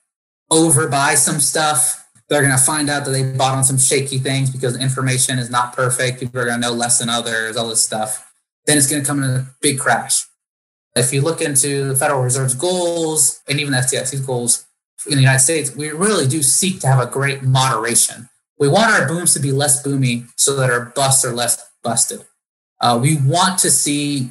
[0.50, 2.08] overbuy some stuff.
[2.28, 5.74] They're gonna find out that they bought on some shaky things because information is not
[5.74, 6.20] perfect.
[6.20, 8.32] People are gonna know less than others, all this stuff.
[8.66, 10.26] Then it's gonna come in a big crash.
[10.96, 14.64] If you look into the Federal Reserve's goals and even the FDIC's goals
[15.06, 18.28] in the United States, we really do seek to have a great moderation.
[18.58, 22.24] We want our booms to be less boomy so that our busts are less busted.
[22.80, 24.30] Uh, we want to see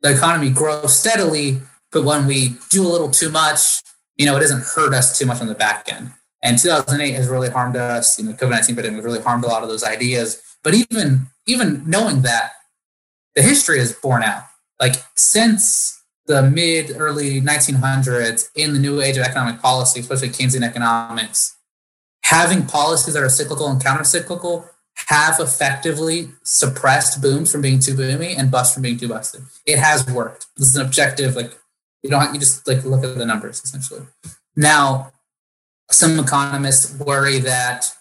[0.00, 1.60] the economy grow steadily,
[1.90, 3.82] but when we do a little too much,
[4.16, 6.12] you know, it doesn't hurt us too much on the back end.
[6.42, 8.18] And 2008 has really harmed us.
[8.18, 10.42] You know, COVID-19 pandemic really harmed a lot of those ideas.
[10.62, 12.52] But even even knowing that,
[13.34, 14.44] the history is borne out.
[14.80, 20.62] Like since the mid early 1900s, in the new age of economic policy, especially Keynesian
[20.62, 21.56] economics,
[22.24, 24.68] having policies that are cyclical and counter-cyclical
[25.08, 29.42] have effectively suppressed booms from being too boomy and busts from being too busted.
[29.66, 30.46] It has worked.
[30.56, 31.58] This is an objective, like
[32.02, 34.06] you don't you just like look at the numbers essentially.
[34.56, 35.12] Now,
[35.90, 37.92] some economists worry that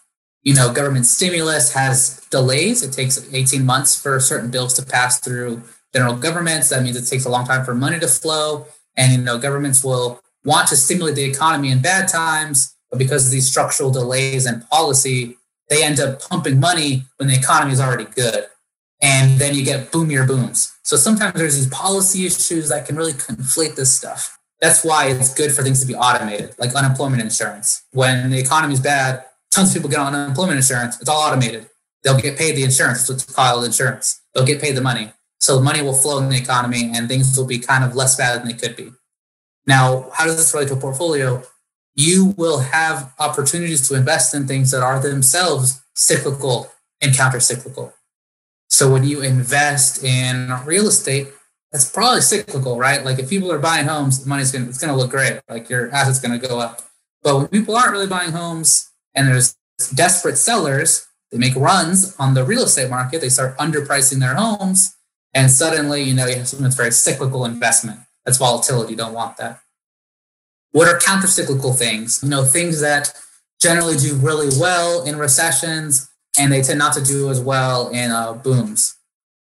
[0.43, 2.83] you know government stimulus has delays.
[2.83, 5.63] It takes 18 months for certain bills to pass through
[5.93, 6.69] general governments.
[6.69, 8.67] That means it takes a long time for money to flow.
[8.97, 13.25] And you know, governments will want to stimulate the economy in bad times, but because
[13.25, 15.37] of these structural delays and policy,
[15.69, 18.45] they end up pumping money when the economy is already good.
[19.01, 20.77] And then you get boomier booms.
[20.83, 24.37] So sometimes there's these policy issues that can really conflate this stuff.
[24.59, 27.83] That's why it's good for things to be automated, like unemployment insurance.
[27.93, 30.99] When the economy is bad, tons of people get on unemployment insurance.
[30.99, 31.67] It's all automated.
[32.03, 33.09] They'll get paid the insurance.
[33.09, 34.21] It's called insurance.
[34.33, 35.13] They'll get paid the money.
[35.41, 38.15] So the money will flow in the economy and things will be kind of less
[38.15, 38.91] bad than they could be.
[39.67, 41.43] Now, how does this relate to a portfolio?
[41.95, 46.71] you will have opportunities to invest in things that are themselves cyclical
[47.01, 47.93] and counter cyclical.
[48.69, 51.27] So when you invest in real estate,
[51.71, 53.03] that's probably cyclical, right?
[53.03, 55.41] Like if people are buying homes, the money's gonna it's gonna look great.
[55.49, 56.81] Like your assets gonna go up.
[57.23, 59.55] But when people aren't really buying homes and there's
[59.93, 64.95] desperate sellers, they make runs on the real estate market, they start underpricing their homes,
[65.33, 67.99] and suddenly, you know, you have something that's very cyclical investment.
[68.25, 68.91] That's volatility.
[68.91, 69.61] You don't want that.
[70.71, 72.21] What are countercyclical things?
[72.23, 73.13] You know, things that
[73.61, 76.09] generally do really well in recessions
[76.39, 78.95] and they tend not to do as well in uh, booms.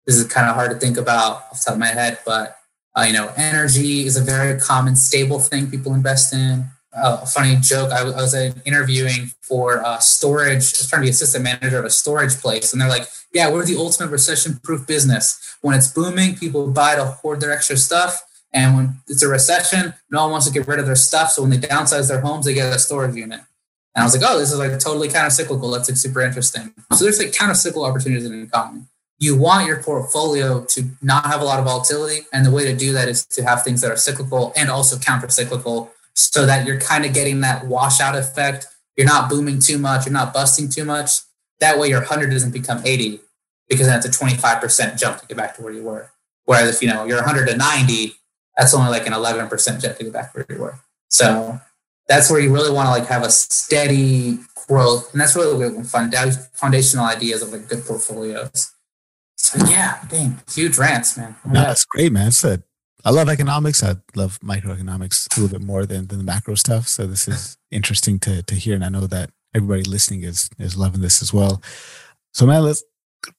[0.06, 2.56] This is kind of hard to think about off the top of my head, but
[2.96, 6.64] uh, you know, energy is a very common stable thing people invest in.
[6.96, 10.48] Uh, a funny joke: I, I was uh, interviewing for uh, storage.
[10.52, 13.06] I was trying to be assistant manager of a storage place, and they're like,
[13.36, 15.56] "Yeah, we're the ultimate recession-proof business.
[15.60, 18.22] When it's booming, people buy to hoard their extra stuff.
[18.50, 21.32] And when it's a recession, no one wants to get rid of their stuff.
[21.32, 23.40] So when they downsize their homes, they get a storage unit.
[23.94, 25.70] And I was like, oh, this is like totally counter cyclical.
[25.70, 26.72] That's like super interesting.
[26.94, 28.84] So there's like counter cyclical opportunities in an economy.
[29.18, 32.26] You want your portfolio to not have a lot of volatility.
[32.32, 34.98] And the way to do that is to have things that are cyclical and also
[34.98, 38.66] counter cyclical so that you're kind of getting that washout effect.
[38.96, 41.20] You're not booming too much, you're not busting too much.
[41.60, 43.20] That way your 100 doesn't become 80
[43.68, 46.10] because that's a 25% jump to get back to where you were.
[46.44, 48.12] Whereas if you know you're 190,
[48.56, 50.78] that's only like an 11% jump to get back where you were.
[51.10, 51.60] So
[52.08, 54.38] that's where you really want to like have a steady
[54.68, 55.12] growth.
[55.12, 58.72] And that's really the foundational ideas of like good portfolios.
[59.36, 61.36] So yeah, dang, huge rants, man.
[61.44, 62.28] No, that's great, man.
[62.28, 62.62] It's a,
[63.04, 63.84] I love economics.
[63.84, 66.88] I love microeconomics a little bit more than, than the macro stuff.
[66.88, 70.76] So this is interesting to to hear, and I know that everybody listening is is
[70.76, 71.62] loving this as well.
[72.32, 72.82] So man, let's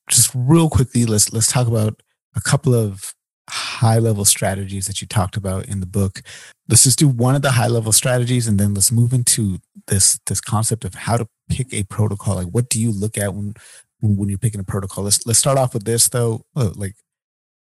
[0.10, 2.02] just real quickly let's let's talk about
[2.36, 3.14] a couple of
[3.50, 6.22] high level strategies that you talked about in the book.
[6.68, 10.20] Let's just do one of the high level strategies, and then let's move into this
[10.26, 12.36] this concept of how to pick a protocol.
[12.36, 13.54] Like, what do you look at when
[14.02, 15.06] when you're picking a protocol?
[15.06, 16.46] Let's let's start off with this though.
[16.56, 16.96] Oh, like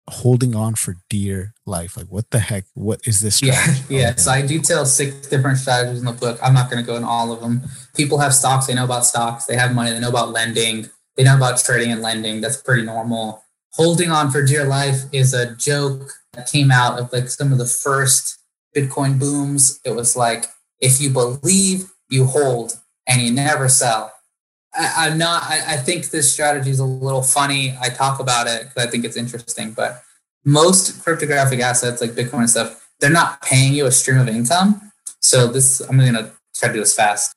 [0.09, 1.97] holding on for dear life.
[1.97, 2.65] Like, what the heck?
[2.73, 3.35] What is this?
[3.35, 3.83] Strategy?
[3.89, 4.15] Yeah, yeah.
[4.15, 6.39] So I detail six different strategies in the book.
[6.41, 7.63] I'm not going to go into all of them.
[7.95, 8.67] People have stocks.
[8.67, 9.45] They know about stocks.
[9.45, 9.91] They have money.
[9.91, 10.89] They know about lending.
[11.17, 12.41] They know about trading and lending.
[12.41, 13.43] That's pretty normal.
[13.73, 17.57] Holding on for dear life is a joke that came out of like some of
[17.57, 18.39] the first
[18.75, 19.79] Bitcoin booms.
[19.83, 20.45] It was like,
[20.79, 24.13] if you believe, you hold and you never sell.
[24.73, 25.43] I, am not.
[25.43, 27.75] I, I, think this strategy is a little funny.
[27.81, 29.71] I talk about it because I think it's interesting.
[29.71, 30.03] But
[30.45, 34.91] most cryptographic assets like Bitcoin and stuff, they're not paying you a stream of income.
[35.19, 37.33] So this, I'm going to try to do this fast.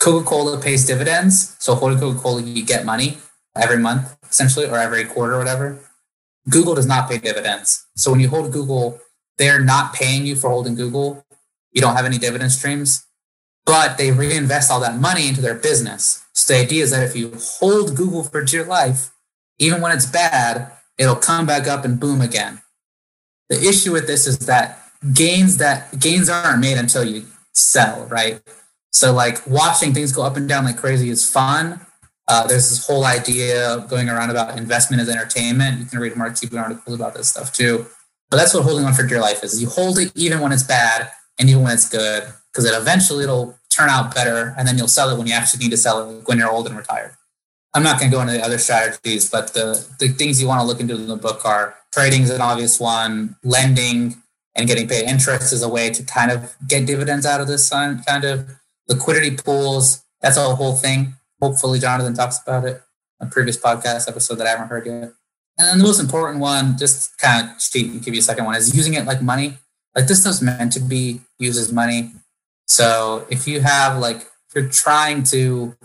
[0.00, 1.56] Coca-Cola pays dividends.
[1.58, 3.18] So holding Coca-Cola, you get money
[3.56, 5.78] every month essentially, or every quarter or whatever.
[6.48, 7.86] Google does not pay dividends.
[7.96, 9.00] So when you hold Google,
[9.36, 11.24] they're not paying you for holding Google.
[11.72, 13.06] You don't have any dividend streams,
[13.66, 16.24] but they reinvest all that money into their business.
[16.32, 19.10] So the idea is that if you hold Google for dear life,
[19.58, 22.62] even when it's bad, it'll come back up and boom again.
[23.48, 24.82] The issue with this is that
[25.14, 28.40] gains that gains aren't made until you sell, right?
[28.92, 31.80] So like watching things go up and down like crazy is fun.
[32.26, 35.78] Uh, there's this whole idea going around about investment as entertainment.
[35.78, 37.86] You can read Mark Cuban articles about this stuff too.
[38.30, 39.60] But that's what holding on for dear life is.
[39.62, 43.24] You hold it even when it's bad and even when it's good, because it eventually
[43.24, 46.10] it'll turn out better, and then you'll sell it when you actually need to sell
[46.10, 47.12] it when you're old and retired.
[47.74, 50.60] I'm not going to go into the other strategies, but the, the things you want
[50.60, 54.20] to look into in the book are trading is an obvious one, lending
[54.56, 57.70] and getting paid interest is a way to kind of get dividends out of this
[57.70, 58.48] kind of
[58.88, 60.04] liquidity pools.
[60.20, 61.14] That's a whole thing.
[61.40, 62.82] Hopefully, Jonathan talks about it
[63.20, 65.12] on a previous podcast episode that I haven't heard yet.
[65.58, 68.44] And then the most important one, just kind of cheat and give you a second
[68.44, 69.58] one, is using it like money.
[69.94, 72.12] Like this stuff's meant to be used as money.
[72.66, 75.76] So if you have like, if you're trying to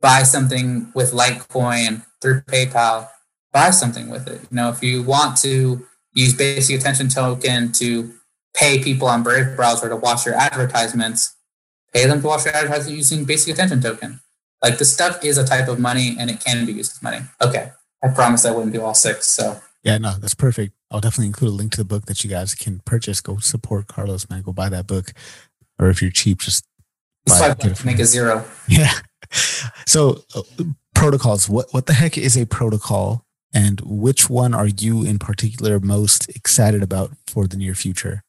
[0.00, 3.08] buy something with Litecoin through PayPal,
[3.52, 4.40] buy something with it.
[4.50, 8.12] You know, if you want to use basic attention token to
[8.54, 11.36] pay people on Brave browser to watch your advertisements,
[11.92, 14.20] pay them to watch your advertisements using basic attention token.
[14.62, 17.20] Like the stuff is a type of money and it can be used as money.
[17.40, 17.70] Okay.
[18.02, 19.28] I promise I wouldn't do all six.
[19.28, 20.74] So yeah, no, that's perfect.
[20.90, 23.20] I'll definitely include a link to the book that you guys can purchase.
[23.20, 24.42] Go support Carlos, man.
[24.42, 25.12] Go buy that book
[25.78, 26.64] or if you're cheap, just
[27.26, 28.44] buy it, make a zero.
[28.68, 28.92] Yeah.
[29.86, 30.42] So uh,
[30.94, 31.48] protocols.
[31.48, 36.28] What what the heck is a protocol, and which one are you in particular most
[36.30, 38.22] excited about for the near future?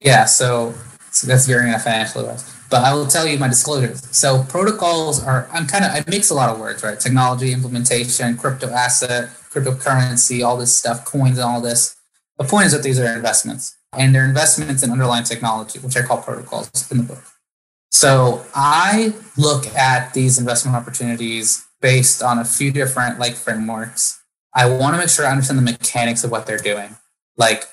[0.00, 0.26] Yeah.
[0.26, 0.74] So,
[1.16, 2.44] so that's very financial advice.
[2.68, 4.06] But I will tell you my disclosures.
[4.14, 7.00] So protocols are I'm kind of I mix a lot of words, right?
[7.00, 11.96] Technology, implementation, crypto asset, cryptocurrency, all this stuff, coins, and all this.
[12.36, 16.02] The point is that these are investments and they're investments in underlying technology, which I
[16.02, 17.24] call protocols in the book.
[17.90, 24.20] So I look at these investment opportunities based on a few different like frameworks.
[24.52, 26.94] I want to make sure I understand the mechanics of what they're doing.
[27.38, 27.64] Like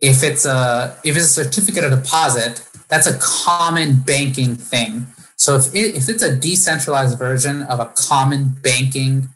[0.00, 5.06] if it's a if it's a certificate of deposit, that's a common banking thing.
[5.36, 9.28] So if it, if it's a decentralized version of a common banking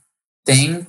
[0.47, 0.87] thing,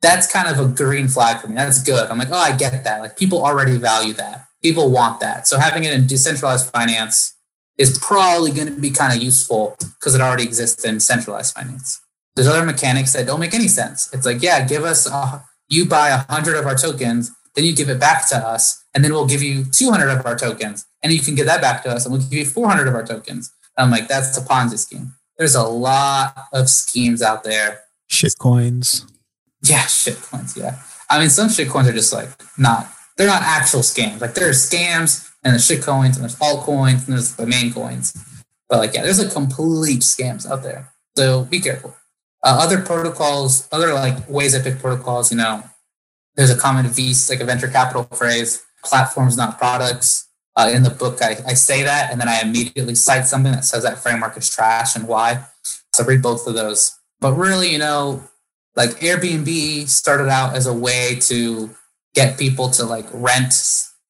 [0.00, 1.54] that's kind of a green flag for me.
[1.54, 2.10] That's good.
[2.10, 3.00] I'm like, oh, I get that.
[3.00, 5.46] Like people already value that people want that.
[5.46, 7.34] So having it in decentralized finance
[7.78, 12.00] is probably going to be kind of useful because it already exists in centralized finance.
[12.34, 14.12] There's other mechanics that don't make any sense.
[14.12, 17.74] It's like, yeah, give us, a, you buy a hundred of our tokens, then you
[17.74, 21.12] give it back to us, and then we'll give you 200 of our tokens, and
[21.12, 23.52] you can give that back to us, and we'll give you 400 of our tokens.
[23.76, 25.14] And I'm like, that's a Ponzi scheme.
[25.38, 27.80] There's a lot of schemes out there.
[28.08, 29.06] Shit coins.
[29.62, 30.56] Yeah, shit coins.
[30.56, 30.78] Yeah.
[31.10, 32.28] I mean, some shit coins are just like
[32.58, 34.20] not they're not actual scams.
[34.20, 38.16] Like there's scams and there's shit coins and there's altcoins and there's the main coins.
[38.68, 40.92] But like yeah, there's like complete scams out there.
[41.16, 41.94] So be careful.
[42.42, 45.62] Uh, other protocols, other like ways I pick protocols, you know,
[46.36, 50.28] there's a common VC, like a venture capital phrase, platforms, not products.
[50.54, 53.64] Uh, in the book, I, I say that, and then I immediately cite something that
[53.64, 55.44] says that framework is trash and why.
[55.94, 56.98] So read both of those.
[57.20, 58.22] But really, you know,
[58.76, 61.70] like Airbnb started out as a way to
[62.14, 63.54] get people to like rent,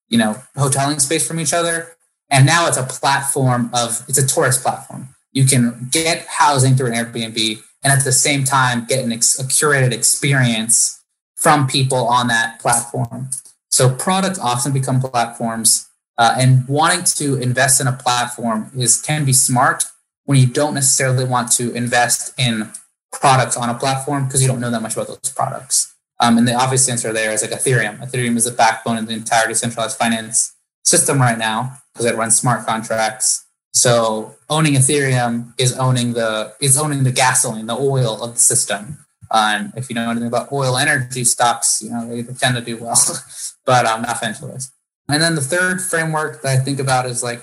[0.09, 1.97] you know, hoteling space from each other.
[2.31, 5.15] And now it's a platform of, it's a tourist platform.
[5.33, 9.39] You can get housing through an Airbnb and at the same time get an ex-
[9.39, 11.02] a curated experience
[11.43, 13.29] from people on that platform.
[13.69, 19.25] So products often become platforms, uh, and wanting to invest in a platform is can
[19.25, 19.85] be smart
[20.25, 22.71] when you don't necessarily want to invest in
[23.11, 25.95] products on a platform because you don't know that much about those products.
[26.21, 27.99] Um, and the obvious answer there is like Ethereum.
[27.99, 30.53] Ethereum is the backbone of the entire decentralized finance
[30.85, 33.45] system right now because it runs smart contracts.
[33.73, 38.99] So owning Ethereum is owning the is owning the gasoline, the oil of the system.
[39.33, 42.77] And if you know anything about oil energy stocks, you know they tend to do
[42.77, 43.01] well,
[43.67, 44.73] but um, not financial risk.
[45.09, 47.43] And then the third framework that I think about is like,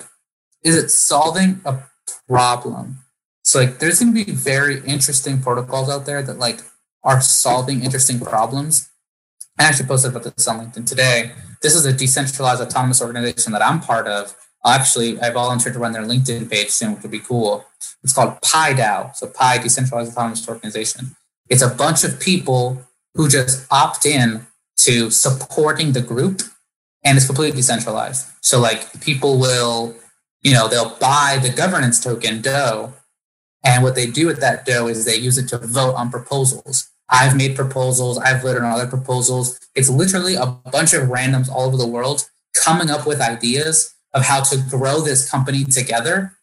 [0.64, 1.84] is it solving a
[2.28, 3.00] problem?
[3.44, 6.62] So like, there's going to be very interesting protocols out there that like
[7.04, 8.90] are solving interesting problems.
[9.58, 11.32] I actually posted about this on LinkedIn today.
[11.62, 14.36] This is a decentralized autonomous organization that I'm part of.
[14.66, 17.66] Actually, I volunteered to run their LinkedIn page soon, which would be cool.
[18.04, 21.16] It's called PieDAO, so Pie Decentralized Autonomous Organization.
[21.50, 22.86] It's a bunch of people
[23.16, 24.46] who just opt in
[24.78, 26.42] to supporting the group
[27.04, 28.28] and it's completely decentralized.
[28.42, 29.96] So like people will,
[30.42, 32.94] you know, they'll buy the governance token DOUGH,
[33.64, 36.90] and what they do with that DOUGH is they use it to vote on proposals.
[37.10, 38.18] I've made proposals.
[38.20, 39.60] I've voted on other proposals.
[39.76, 44.24] It's literally a bunch of randoms all over the world coming up with ideas of
[44.24, 46.38] how to grow this company together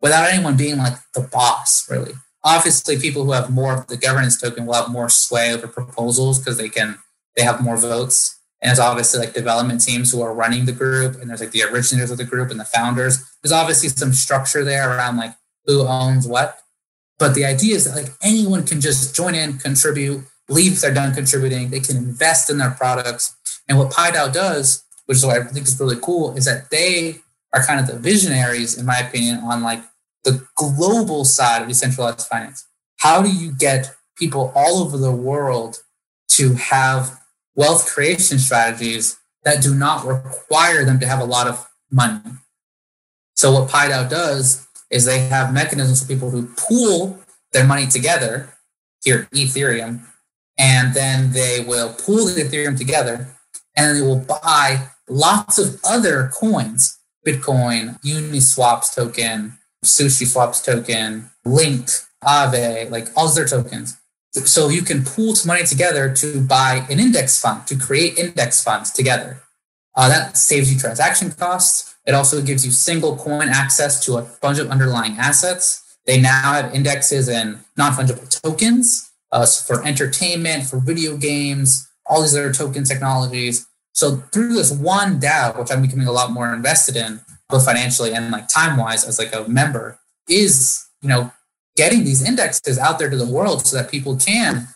[0.00, 2.12] without anyone being like the boss, really.
[2.44, 6.38] Obviously, people who have more of the governance token will have more sway over proposals
[6.38, 6.98] because they can
[7.36, 8.38] they have more votes.
[8.60, 11.64] And it's obviously like development teams who are running the group, and there's like the
[11.64, 13.18] originators of the group and the founders.
[13.42, 15.34] There's obviously some structure there around like
[15.66, 16.58] who owns what.
[17.18, 20.94] But the idea is that like anyone can just join in, contribute, leave if they're
[20.94, 21.70] done contributing.
[21.70, 23.36] They can invest in their products.
[23.68, 27.16] And what PieDAO does, which is what I think is really cool, is that they
[27.52, 29.82] are kind of the visionaries, in my opinion, on like
[30.24, 32.66] the global side of decentralized finance.
[32.98, 35.82] How do you get people all over the world
[36.28, 37.20] to have
[37.54, 42.20] wealth creation strategies that do not require them to have a lot of money?
[43.34, 47.18] So what PieDAO does is they have mechanisms for people who pool
[47.52, 48.52] their money together
[49.04, 50.00] here Ethereum,
[50.58, 53.26] and then they will pool the Ethereum together,
[53.76, 61.88] and they will buy lots of other coins, Bitcoin, Uniswaps token, Sushi Swaps token, Link,
[62.24, 63.98] Aave, like all their tokens.
[64.32, 68.90] So you can pool money together to buy an index fund, to create index funds
[68.90, 69.42] together.
[69.94, 71.94] Uh, that saves you transaction costs.
[72.06, 75.98] It also gives you single coin access to a bunch of underlying assets.
[76.06, 82.22] They now have indexes and non fungible tokens uh, for entertainment, for video games, all
[82.22, 83.66] these other token technologies.
[83.92, 87.20] So through this one DAO, which I'm becoming a lot more invested in,
[87.52, 89.98] both financially and like time wise as like a member,
[90.28, 91.30] is you know
[91.76, 94.68] getting these indexes out there to the world so that people can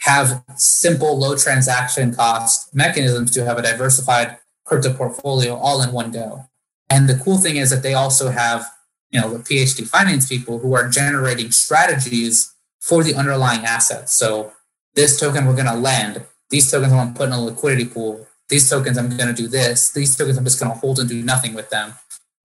[0.00, 6.10] have simple low transaction cost mechanisms to have a diversified crypto portfolio all in one
[6.10, 6.46] go.
[6.88, 8.66] And the cool thing is that they also have,
[9.10, 14.12] you know, the PhD finance people who are generating strategies for the underlying assets.
[14.12, 14.52] So
[14.94, 17.84] this token we're going to lend, these tokens I want to put in a liquidity
[17.84, 20.98] pool, these tokens I'm going to do this, these tokens I'm just going to hold
[20.98, 21.94] and do nothing with them.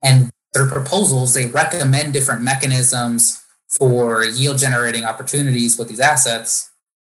[0.05, 6.71] And their proposals, they recommend different mechanisms for yield generating opportunities with these assets.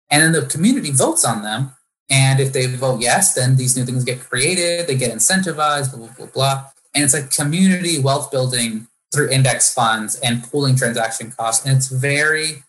[0.10, 1.72] And then the community votes on them.
[2.10, 6.06] And if they vote yes, then these new things get created, they get incentivized, blah,
[6.06, 6.66] blah, blah, blah.
[6.94, 11.66] And it's like community wealth building through index funds and pooling transaction costs.
[11.66, 12.64] And it's very,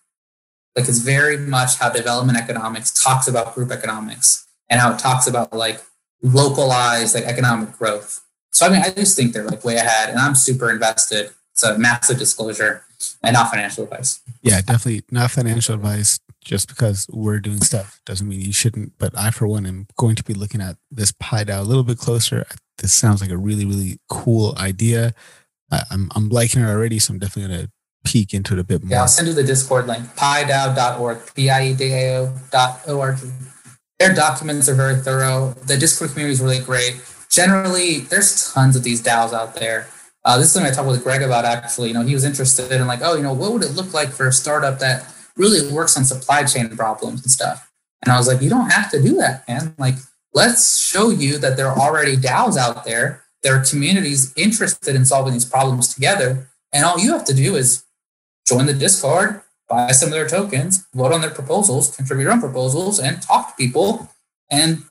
[0.74, 5.26] like, it's very much how development economics talks about group economics and how it talks
[5.26, 5.80] about like
[6.22, 8.22] localized like economic growth.
[8.54, 11.30] So I mean, I just think they're like way ahead, and I'm super invested.
[11.52, 12.84] It's a massive disclosure
[13.22, 14.20] and not financial advice.
[14.42, 16.20] Yeah, definitely not financial advice.
[16.44, 18.92] Just because we're doing stuff doesn't mean you shouldn't.
[18.98, 21.98] But I, for one, am going to be looking at this PieDAO a little bit
[21.98, 22.46] closer.
[22.78, 25.14] This sounds like a really, really cool idea.
[25.72, 27.72] I, I'm I'm liking it already, so I'm definitely going to
[28.04, 28.90] peek into it a bit more.
[28.92, 31.18] Yeah, I'll send you the Discord link, piedao.org,
[32.50, 33.26] dot O-R-G.
[33.98, 35.54] Their documents are very thorough.
[35.66, 37.00] The Discord community is really great.
[37.34, 39.88] Generally, there's tons of these DAOs out there.
[40.24, 41.88] Uh, this is something I talked with Greg about actually.
[41.88, 44.10] You know, he was interested in like, oh, you know, what would it look like
[44.10, 47.68] for a startup that really works on supply chain problems and stuff?
[48.02, 49.74] And I was like, you don't have to do that, man.
[49.78, 49.96] Like,
[50.32, 53.24] let's show you that there are already DAOs out there.
[53.42, 56.48] There are communities interested in solving these problems together.
[56.72, 57.84] And all you have to do is
[58.46, 62.40] join the Discord, buy some of their tokens, vote on their proposals, contribute your own
[62.40, 64.08] proposals, and talk to people.
[64.50, 64.84] And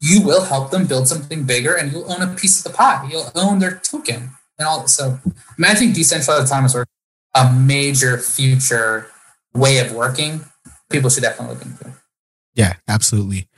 [0.00, 3.08] you will help them build something bigger and you'll own a piece of the pie.
[3.10, 4.86] You'll own their token and all.
[4.86, 6.88] So, I, mean, I think decentralized autonomous work
[7.34, 9.08] a major future
[9.54, 10.40] way of working.
[10.90, 11.92] People should definitely look into.
[12.54, 13.48] Yeah, absolutely.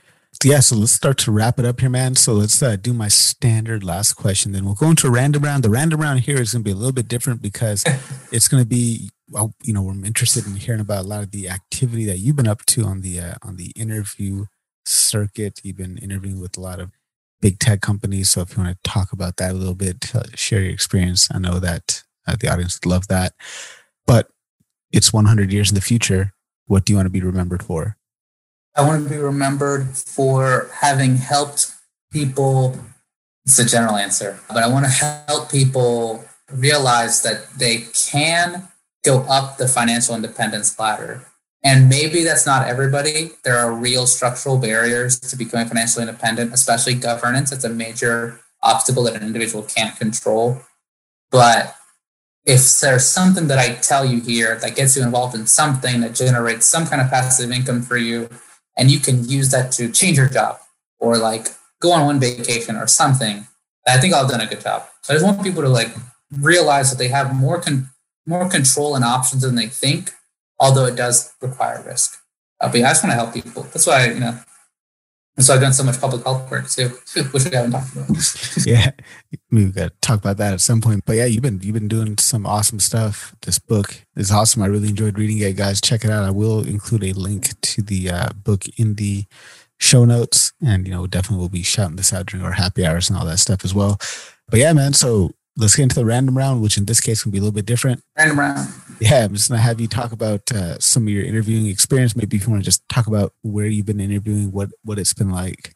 [0.43, 2.15] yeah, so let's start to wrap it up here, man.
[2.15, 4.51] So let's uh, do my standard last question.
[4.51, 5.63] Then we'll go into a random round.
[5.63, 7.85] The random round here is going to be a little bit different because
[8.31, 11.31] it's going to be, well, you know, we're interested in hearing about a lot of
[11.31, 14.45] the activity that you've been up to on the uh, on the interview
[14.89, 15.61] circuit.
[15.63, 16.91] You've been interviewing with a lot of
[17.41, 18.29] big tech companies.
[18.29, 21.29] So if you want to talk about that a little bit, uh, share your experience.
[21.33, 23.33] I know that uh, the audience would love that.
[24.05, 24.29] But
[24.91, 26.33] it's 100 years in the future.
[26.65, 27.97] What do you want to be remembered for?
[28.75, 31.73] I want to be remembered for having helped
[32.11, 32.77] people.
[33.45, 38.67] It's a general answer, but I want to help people realize that they can
[39.03, 41.25] go up the financial independence ladder.
[41.63, 43.31] And maybe that's not everybody.
[43.43, 47.51] There are real structural barriers to becoming financially independent, especially governance.
[47.51, 50.61] It's a major obstacle that an individual can't control.
[51.31, 51.75] But
[52.45, 56.15] if there's something that I tell you here that gets you involved in something that
[56.15, 58.29] generates some kind of passive income for you,
[58.77, 60.57] and you can use that to change your job
[60.99, 61.49] or like
[61.81, 63.45] go on one vacation or something,
[63.87, 64.83] I think I've done a good job.
[65.01, 65.89] So I just want people to like
[66.39, 67.89] realize that they have more con-
[68.25, 70.13] more control and options than they think,
[70.59, 72.17] although it does require risk.
[72.61, 73.63] Uh, but yeah, I just want to help people.
[73.63, 74.39] That's why you know
[75.39, 76.89] and so I've done so much public health work too,
[77.31, 78.09] which we haven't talked about.
[78.65, 78.91] yeah,
[79.49, 81.05] we've got to talk about that at some point.
[81.05, 83.33] But yeah, you've been you've been doing some awesome stuff.
[83.43, 84.61] This book is awesome.
[84.61, 85.79] I really enjoyed reading it, guys.
[85.79, 86.25] Check it out.
[86.25, 89.23] I will include a link to the uh, book in the
[89.79, 93.09] show notes, and you know, definitely we'll be shouting this out during our happy hours
[93.09, 93.97] and all that stuff as well.
[94.49, 94.91] But yeah, man.
[94.91, 97.53] So let's get into the random round, which in this case can be a little
[97.53, 98.01] bit different.
[98.17, 98.69] Random round.
[98.99, 102.15] Yeah, I'm just gonna have you talk about uh, some of your interviewing experience.
[102.15, 105.13] Maybe if you want to just talk about where you've been interviewing, what what it's
[105.13, 105.73] been like.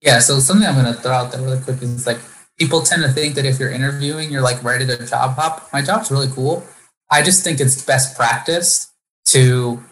[0.00, 2.18] Yeah, so something I'm gonna throw out there really quick is like
[2.58, 5.68] people tend to think that if you're interviewing, you're like ready to job hop.
[5.72, 6.64] My job's really cool.
[7.10, 8.92] I just think it's best practice
[9.26, 9.82] to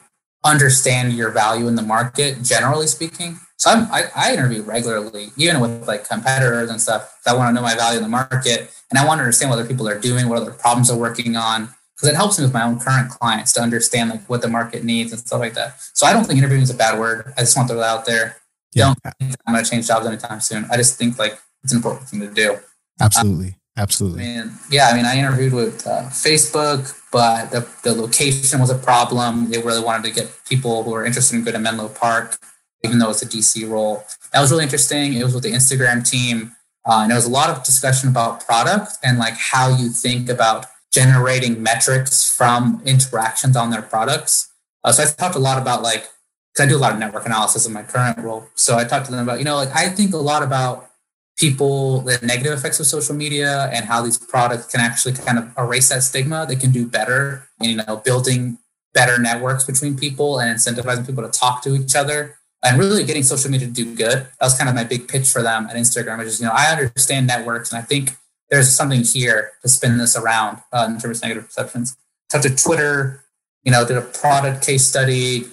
[0.44, 3.38] understand your value in the market, generally speaking.
[3.66, 7.18] So I'm, I, I interview regularly, even with like competitors and stuff.
[7.26, 9.58] I want to know my value in the market, and I want to understand what
[9.58, 12.54] other people are doing, what other problems they're working on, because it helps me with
[12.54, 15.80] my own current clients to understand like what the market needs and stuff like that.
[15.94, 17.34] So I don't think interviewing is a bad word.
[17.36, 18.36] I just want to throw that out there.
[18.72, 18.94] Yeah.
[19.02, 20.66] Don't I'm going to change jobs anytime soon.
[20.70, 22.58] I just think like it's an important thing to do.
[23.00, 23.48] Absolutely.
[23.48, 24.22] Um, Absolutely.
[24.22, 28.70] I mean, yeah, I mean, I interviewed with uh, Facebook, but the, the location was
[28.70, 29.50] a problem.
[29.50, 32.38] They really wanted to get people who are interested in going to Menlo Park
[32.84, 34.04] even though it's a DC role.
[34.32, 35.14] That was really interesting.
[35.14, 36.52] It was with the Instagram team.
[36.84, 40.28] Uh, and there was a lot of discussion about product and like how you think
[40.28, 44.52] about generating metrics from interactions on their products.
[44.84, 46.08] Uh, so I talked a lot about like,
[46.52, 48.46] because I do a lot of network analysis in my current role.
[48.54, 50.88] So I talked to them about, you know, like I think a lot about
[51.36, 55.52] people, the negative effects of social media and how these products can actually kind of
[55.58, 56.46] erase that stigma.
[56.48, 58.58] They can do better, you know, building
[58.94, 63.22] better networks between people and incentivizing people to talk to each other and really getting
[63.22, 64.18] social media to do good.
[64.18, 66.52] That was kind of my big pitch for them at Instagram, which is, you know,
[66.52, 68.16] I understand networks and I think
[68.50, 71.96] there's something here to spin this around uh, in terms of negative perceptions.
[72.28, 73.24] Talked to Twitter,
[73.62, 75.44] you know, did a product case study.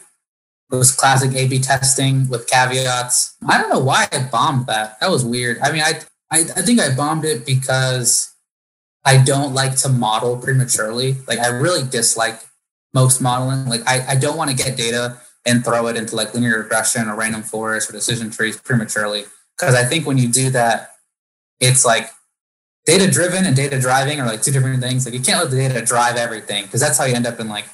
[0.72, 3.36] It was classic A/B testing with caveats.
[3.48, 5.00] I don't know why I bombed that.
[5.00, 5.60] That was weird.
[5.60, 6.02] I mean, I
[6.32, 8.34] I, I think I bombed it because
[9.06, 11.16] I don't like to model prematurely.
[11.28, 12.40] Like I really dislike
[12.92, 13.66] most modeling.
[13.66, 17.08] Like I, I don't want to get data and throw it into like linear regression
[17.08, 19.26] or random forest or decision trees prematurely.
[19.58, 20.92] Because I think when you do that,
[21.60, 22.10] it's like
[22.86, 25.06] data driven and data driving are like two different things.
[25.06, 27.50] Like you can't let the data drive everything because that's how you end up in
[27.50, 27.66] like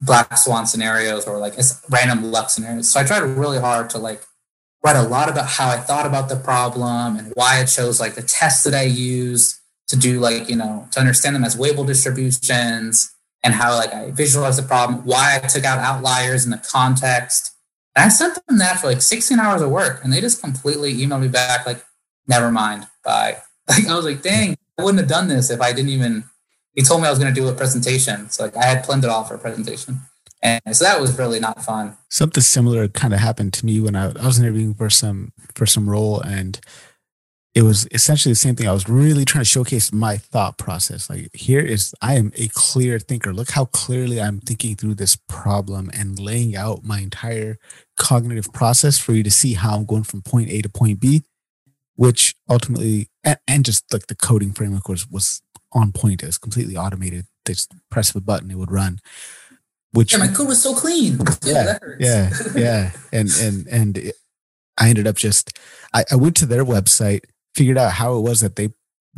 [0.00, 1.54] black swan scenarios or like
[1.90, 2.92] random luck scenarios.
[2.92, 4.22] So I tried really hard to like
[4.82, 8.14] write a lot about how I thought about the problem and why I chose like
[8.14, 9.56] the tests that I used
[9.88, 13.14] to do like, you know, to understand them as Weibull distributions
[13.44, 17.52] and how like I visualized the problem, why I took out outliers in the context.
[17.94, 20.94] And I sent them that for like 16 hours of work and they just completely
[20.94, 21.84] emailed me back like,
[22.26, 23.38] never mind, bye.
[23.66, 26.24] Like I was like, dang, I wouldn't have done this if I didn't even
[26.74, 28.28] he told me I was going to do a presentation.
[28.30, 30.00] So like I had planned it all for a presentation.
[30.42, 31.96] And so that was really not fun.
[32.10, 35.64] Something similar kind of happened to me when I, I was interviewing for some for
[35.64, 36.60] some role and
[37.54, 38.68] it was essentially the same thing.
[38.68, 41.08] I was really trying to showcase my thought process.
[41.08, 43.32] Like, here is, I am a clear thinker.
[43.32, 47.58] Look how clearly I'm thinking through this problem and laying out my entire
[47.96, 51.22] cognitive process for you to see how I'm going from point A to point B,
[51.94, 55.40] which ultimately, and, and just like the coding framework was, was
[55.72, 56.24] on point.
[56.24, 57.26] It was completely automated.
[57.44, 58.98] They Just press a button, it would run.
[59.92, 61.20] Which yeah, my code was so clean.
[61.44, 62.90] Yeah, yeah, yeah.
[63.12, 64.16] And and and it,
[64.76, 65.56] I ended up just
[65.92, 67.20] I, I went to their website
[67.54, 68.70] figured out how it was that they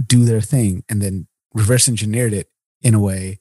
[0.05, 2.51] do their thing and then reverse engineered it
[2.83, 3.41] in a way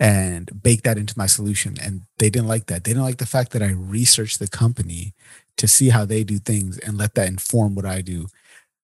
[0.00, 1.76] and baked that into my solution.
[1.82, 2.84] And they didn't like that.
[2.84, 5.14] They didn't like the fact that I researched the company
[5.56, 8.26] to see how they do things and let that inform what I do.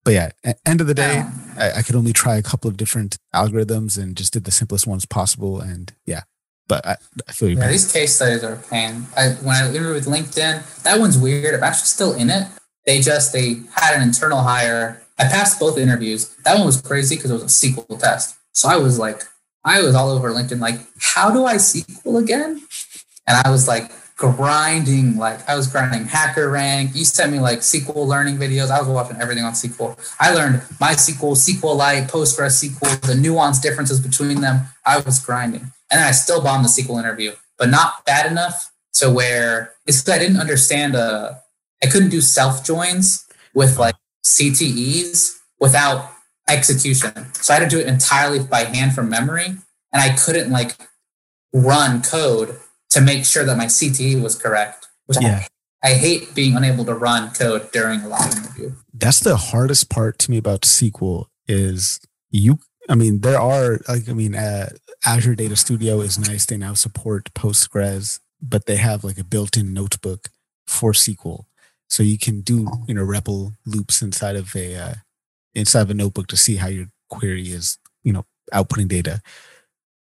[0.04, 1.30] But yeah, at end of the day, yeah.
[1.56, 4.86] I, I, could only try a couple of different algorithms and just did the simplest
[4.86, 5.60] ones possible.
[5.60, 6.24] And yeah,
[6.68, 6.96] but I,
[7.26, 7.56] I feel you.
[7.56, 9.06] Yeah, these case studies are a pain.
[9.16, 11.54] I, when I interviewed with LinkedIn, that one's weird.
[11.54, 12.46] I'm actually still in it.
[12.84, 15.00] They just they had an internal hire.
[15.18, 16.34] I passed both interviews.
[16.44, 18.36] That one was crazy because it was a SQL test.
[18.52, 19.22] So I was like,
[19.64, 22.60] I was all over LinkedIn, like, how do I SQL again?
[23.26, 26.94] And I was like, grinding like I was grinding HackerRank.
[26.94, 28.70] You sent me like SQL learning videos.
[28.70, 29.98] I was watching everything on SQL.
[30.20, 34.60] I learned MySQL, SQLite, Postgres SQL, the nuance differences between them.
[34.86, 35.72] I was grinding.
[35.90, 40.18] And I still bombed the SQL interview, but not bad enough to where it's I
[40.18, 41.34] didn't understand uh
[41.82, 46.10] I couldn't do self joins with like CTEs without
[46.48, 47.32] execution.
[47.34, 49.46] So I had to do it entirely by hand from memory.
[49.46, 50.76] And I couldn't like
[51.52, 52.58] run code
[52.90, 54.88] to make sure that my CTE was correct.
[55.06, 55.44] Which yeah.
[55.82, 58.72] I, I hate being unable to run code during a live interview.
[58.92, 62.58] That's the hardest part to me about SQL is you.
[62.88, 64.70] I mean, there are like I mean, uh,
[65.04, 66.46] Azure Data Studio is nice.
[66.46, 70.28] They now support Postgres, but they have like a built-in notebook
[70.66, 71.44] for SQL,
[71.94, 74.94] so you can do you know REPL loops inside of a uh,
[75.54, 79.22] inside of a notebook to see how your query is you know outputting data.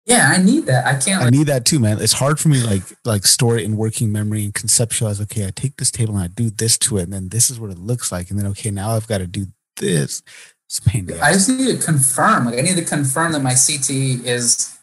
[0.07, 0.87] Yeah, I need that.
[0.87, 1.23] I can't.
[1.23, 2.01] I need that too, man.
[2.01, 5.21] It's hard for me, like like store it in working memory and conceptualize.
[5.21, 7.59] Okay, I take this table and I do this to it, and then this is
[7.59, 9.45] what it looks like, and then okay, now I've got to do
[9.77, 10.23] this.
[10.65, 11.07] It's pain.
[11.21, 12.45] I just need to confirm.
[12.45, 14.75] Like I need to confirm that my CT is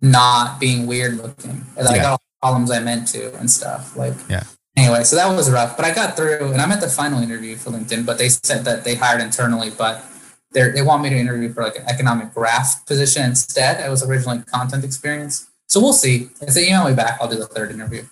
[0.00, 1.66] not being weird looking.
[1.76, 1.90] That yeah.
[1.90, 3.94] I got all the columns I meant to and stuff.
[3.98, 4.44] Like yeah.
[4.76, 7.56] Anyway, so that was rough, but I got through, and I'm at the final interview
[7.56, 8.04] for LinkedIn.
[8.04, 10.04] But they said that they hired internally, but
[10.52, 13.82] they want me to interview for like an economic graph position instead.
[13.82, 15.48] I was originally content experience.
[15.68, 16.28] So we'll see.
[16.40, 18.04] If they email me back, I'll do the third interview.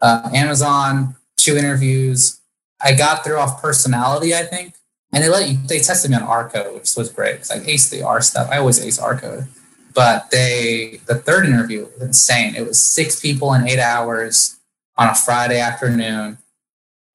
[0.00, 2.40] Uh, Amazon, two interviews.
[2.80, 4.74] I got through off personality, I think.
[5.12, 7.58] And they let you, they tested me on R code, which was great because I
[7.60, 8.48] aced the R stuff.
[8.50, 9.48] I always ace R code.
[9.92, 12.54] But they, the third interview was insane.
[12.54, 14.59] It was six people in eight hours
[14.96, 16.38] on a Friday afternoon.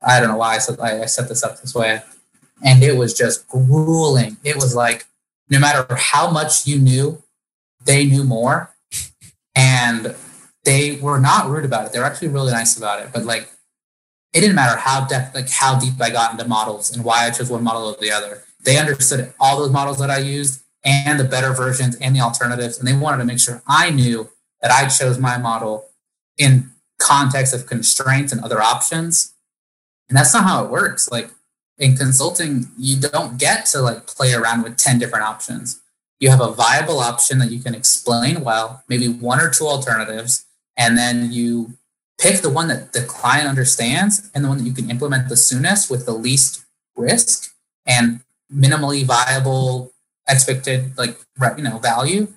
[0.02, 2.02] I don't know why I set, I set this up this way
[2.64, 4.38] and it was just grueling.
[4.43, 5.06] It was like
[5.49, 7.22] no matter how much you knew,
[7.84, 8.76] they knew more,
[9.53, 10.15] and
[10.64, 11.93] they were not rude about it.
[11.93, 13.10] They were actually really nice about it.
[13.14, 13.49] But like,
[14.34, 17.30] it didn't matter how depth, like how deep I got into models and why I
[17.30, 18.43] chose one model over the other.
[18.64, 22.80] They understood all those models that I used and the better versions and the alternatives,
[22.80, 24.30] and they wanted to make sure I knew
[24.61, 25.85] that I chose my model
[26.38, 29.34] in context of constraints and other options.
[30.09, 31.09] And that's not how it works.
[31.09, 31.30] Like
[31.77, 35.81] in consulting, you don't get to like play around with 10 different options.
[36.19, 40.45] You have a viable option that you can explain well, maybe one or two alternatives,
[40.77, 41.73] and then you
[42.17, 45.35] pick the one that the client understands and the one that you can implement the
[45.35, 46.63] soonest with the least
[46.95, 47.53] risk
[47.85, 48.22] and
[48.53, 49.91] minimally viable
[50.27, 51.17] expected like
[51.57, 52.27] you know value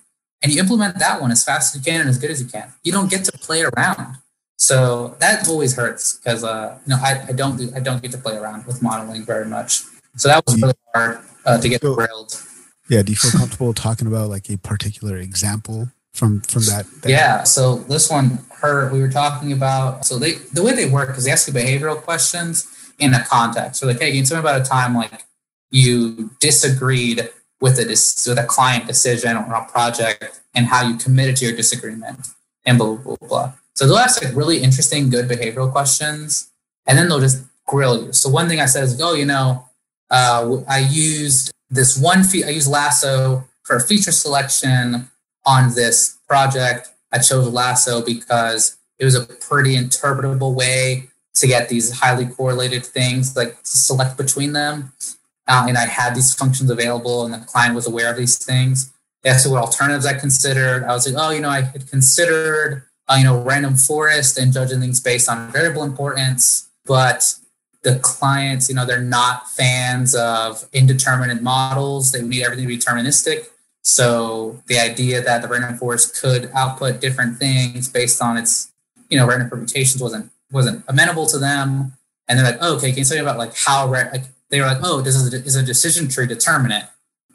[0.43, 2.49] and you implement that one as fast as you can and as good as you
[2.49, 4.17] can you don't get to play around
[4.59, 8.11] so that always hurts because uh, you know I, I don't do, I don't get
[8.13, 9.85] to play around with modeling very much.
[10.17, 12.43] So that was really hard uh, to get so, grilled.
[12.89, 16.87] Yeah, do you feel comfortable talking about like a particular example from from that?
[17.03, 17.45] that yeah.
[17.45, 20.05] So this one, her, we were talking about.
[20.05, 22.67] So they the way they work is they ask you behavioral questions
[22.99, 23.81] in a context.
[23.81, 25.25] So like, hey, can you tell me about a time like
[25.71, 27.31] you disagreed
[27.61, 31.55] with a with a client decision or a project and how you committed to your
[31.55, 32.27] disagreement
[32.67, 33.29] and blah blah blah.
[33.29, 33.53] blah.
[33.79, 36.51] So they'll ask like really interesting, good behavioral questions,
[36.87, 38.13] and then they'll just grill you.
[38.13, 39.69] So one thing I said is, oh, you know,
[40.11, 42.43] uh, I used this one fee.
[42.43, 45.09] I used Lasso for feature selection
[45.47, 46.91] on this project.
[47.13, 52.85] I chose Lasso because it was a pretty interpretable way to get these highly correlated
[52.85, 54.93] things, like to select between them.
[55.47, 58.93] Uh, and I had these functions available, and the client was aware of these things.
[59.25, 60.83] Asked what alternatives I considered.
[60.83, 64.53] I was like, oh, you know, I had considered uh, you know, random forest and
[64.53, 66.69] judging things based on variable importance.
[66.85, 67.35] But
[67.83, 72.13] the clients, you know, they're not fans of indeterminate models.
[72.13, 73.47] They need everything to be deterministic.
[73.83, 78.73] So the idea that the random forest could output different things based on its,
[79.09, 81.93] you know, random permutations wasn't wasn't amenable to them.
[82.27, 84.67] And they're like, oh, okay, can you tell me about like how like they were
[84.67, 86.85] like, oh, this is a, is a decision tree determinate?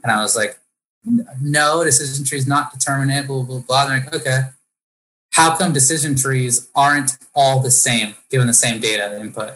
[0.04, 0.60] And I was like,
[1.42, 3.26] no, decision tree is not determinate.
[3.26, 3.88] Blah blah blah.
[3.88, 4.42] They're like, okay
[5.34, 9.56] how come decision trees aren't all the same given the same data input?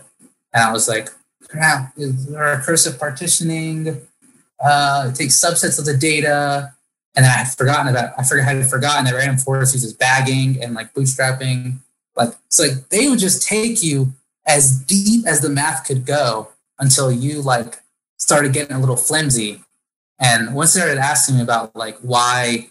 [0.51, 1.09] And I was like,
[1.47, 4.01] crap, is there recursive partitioning?
[4.59, 6.73] Uh, it takes subsets of the data.
[7.15, 10.73] And I had forgotten about, I forgot, had forgotten that random forest uses bagging and
[10.73, 11.77] like bootstrapping.
[12.15, 14.13] Like, it's like they would just take you
[14.47, 16.49] as deep as the math could go
[16.79, 17.83] until you like
[18.17, 19.61] started getting a little flimsy.
[20.19, 22.69] And once they started asking me about like why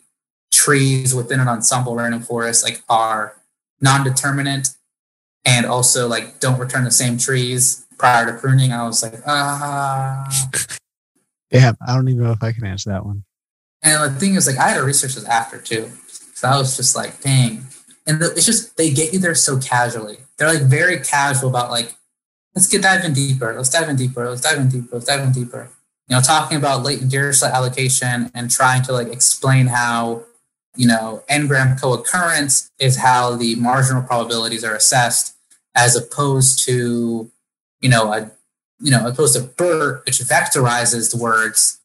[0.67, 3.37] trees within an ensemble random forest like are
[3.81, 4.69] non-determinant
[5.45, 10.29] and also like don't return the same trees prior to pruning, I was like, ah.
[11.51, 13.25] Yeah, I don't even know if I can answer that one.
[13.83, 15.91] And the thing is, like, I had to research this after too.
[16.35, 17.65] So I was just like, dang.
[18.07, 20.19] And the, it's just, they get you there so casually.
[20.37, 21.95] They're like very casual about like,
[22.55, 23.55] let's get diving deeper.
[23.55, 24.29] Let's dive in deeper.
[24.29, 24.89] Let's dive in deeper.
[24.93, 25.71] Let's dive in deeper.
[26.09, 30.25] You know, talking about latent deer dirichlet allocation and trying to like explain how,
[30.77, 35.35] you know, n-gram co-occurrence is how the marginal probabilities are assessed
[35.74, 37.31] as opposed to,
[37.81, 38.31] you know, a,
[38.81, 41.78] you know, opposed to BERT, which vectorizes the words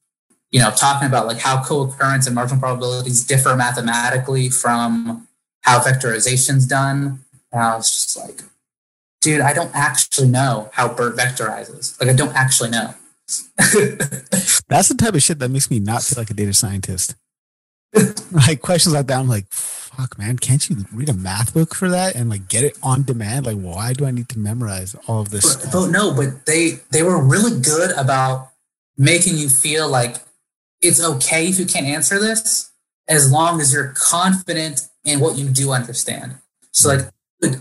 [0.51, 5.27] you know, talking about like how co-occurrence and marginal probabilities differ mathematically from
[5.61, 7.23] how vectorization is done.
[7.51, 8.41] And I was just like,
[9.21, 11.99] dude, I don't actually know how BERT vectorizes.
[11.99, 12.93] Like, I don't actually know.
[14.67, 17.15] That's the type of shit that makes me not feel like a data scientist.
[18.31, 21.89] like questions like that, I'm like, fuck, man, can't you read a math book for
[21.89, 23.45] that and like get it on demand?
[23.45, 25.55] Like, why do I need to memorize all of this?
[25.55, 28.49] But, but no, but they they were really good about
[28.97, 30.17] making you feel like
[30.81, 32.71] it's okay if you can't answer this
[33.07, 36.35] as long as you're confident in what you do understand.
[36.71, 37.05] So like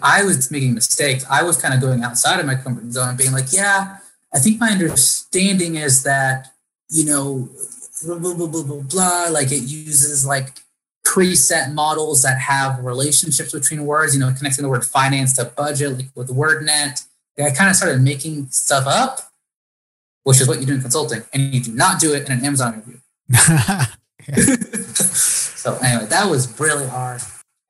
[0.02, 1.24] I was making mistakes.
[1.28, 3.96] I was kind of going outside of my comfort zone and being like, yeah,
[4.32, 6.48] I think my understanding is that,
[6.88, 7.48] you know,
[8.04, 9.28] blah, blah, blah, blah, blah, blah.
[9.30, 10.60] Like it uses like
[11.06, 15.96] preset models that have relationships between words, you know, connecting the word finance to budget,
[15.96, 17.06] like with WordNet.
[17.38, 19.20] I kind of started making stuff up,
[20.24, 21.22] which is what you do in consulting.
[21.32, 23.00] And you do not do it in an Amazon review.
[24.36, 27.22] so anyway, that was really hard.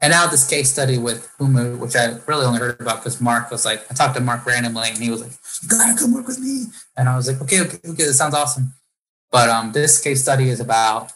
[0.03, 3.51] And now this case study with Humu, which I really only heard about because Mark
[3.51, 5.33] was like, I talked to Mark randomly and he was like,
[5.63, 6.65] you gotta come work with me.
[6.97, 8.73] And I was like, okay, okay, okay, this sounds awesome.
[9.33, 11.13] But um, this case study is about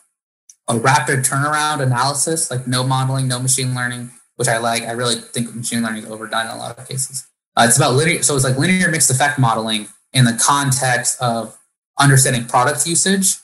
[0.68, 4.82] a rapid turnaround analysis, like no modeling, no machine learning, which I like.
[4.82, 7.26] I really think machine learning is overdone in a lot of cases.
[7.56, 11.56] Uh, it's about linear, so it's like linear mixed effect modeling in the context of
[11.98, 13.36] understanding product usage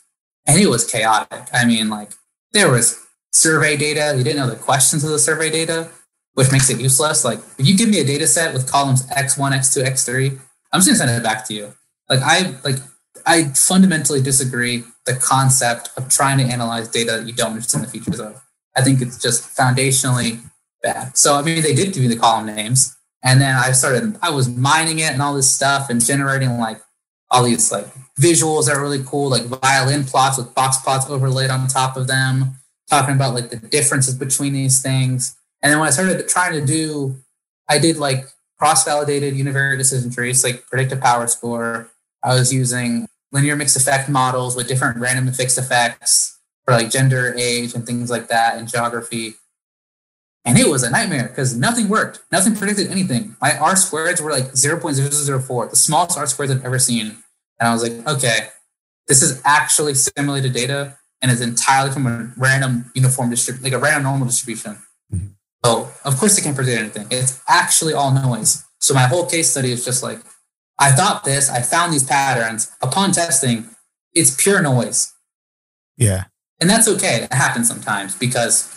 [0.47, 1.43] and it was chaotic.
[1.53, 2.11] I mean, like
[2.53, 2.99] there was
[3.31, 4.15] survey data.
[4.17, 5.89] You didn't know the questions of the survey data,
[6.33, 7.23] which makes it useless.
[7.23, 10.39] Like if you give me a data set with columns X1, X2, X3,
[10.71, 11.73] I'm just gonna send it back to you.
[12.09, 12.77] Like I like
[13.25, 17.89] I fundamentally disagree the concept of trying to analyze data that you don't understand the
[17.89, 18.41] features of.
[18.75, 20.39] I think it's just foundationally
[20.81, 21.17] bad.
[21.17, 22.95] So I mean they did give me the column names.
[23.23, 26.81] And then I started I was mining it and all this stuff and generating like
[27.29, 27.87] all these like
[28.19, 32.07] visuals that are really cool, like violin plots with box plots overlaid on top of
[32.07, 32.55] them,
[32.89, 35.35] talking about like the differences between these things.
[35.61, 37.15] And then when I started trying to do,
[37.69, 38.25] I did like
[38.59, 41.89] cross-validated univariate decision trees, like predictive power score.
[42.23, 46.89] I was using linear mixed effect models with different random and fixed effects for like
[46.89, 49.35] gender, age, and things like that, and geography.
[50.43, 52.21] And it was a nightmare because nothing worked.
[52.31, 53.35] Nothing predicted anything.
[53.41, 57.17] My R squareds were like 0.004, the smallest R squareds I've ever seen.
[57.59, 58.47] And I was like, okay,
[59.07, 63.77] this is actually simulated data and is entirely from a random uniform distribution, like a
[63.77, 64.77] random normal distribution.
[65.13, 65.27] Mm-hmm.
[65.63, 67.07] So of course it can't predict anything.
[67.11, 68.65] It's actually all noise.
[68.79, 70.19] So my whole case study is just like,
[70.81, 72.71] I thought this, I found these patterns.
[72.81, 73.69] Upon testing,
[74.13, 75.13] it's pure noise.
[75.95, 76.25] Yeah.
[76.59, 77.23] And that's okay.
[77.23, 78.75] It happens sometimes because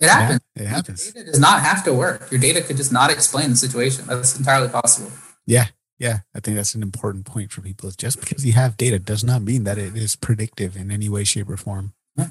[0.00, 0.40] it happens.
[0.56, 1.04] Yeah, it happens.
[1.04, 2.30] Your data does not have to work.
[2.30, 4.06] Your data could just not explain the situation.
[4.06, 5.12] That's entirely possible.
[5.46, 5.66] Yeah.
[5.98, 6.20] Yeah.
[6.34, 7.90] I think that's an important point for people.
[7.90, 11.24] Just because you have data does not mean that it is predictive in any way,
[11.24, 11.92] shape, or form.
[12.16, 12.28] Yeah.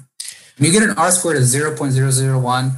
[0.58, 2.72] When you get an R squared of 0.001,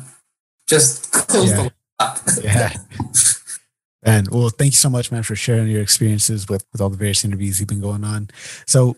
[0.66, 1.56] just close yeah.
[1.56, 2.18] the up.
[2.42, 2.76] yeah.
[4.04, 6.96] And well, thank you so much, man, for sharing your experiences with, with all the
[6.96, 8.28] various interviews you've been going on.
[8.66, 8.96] So,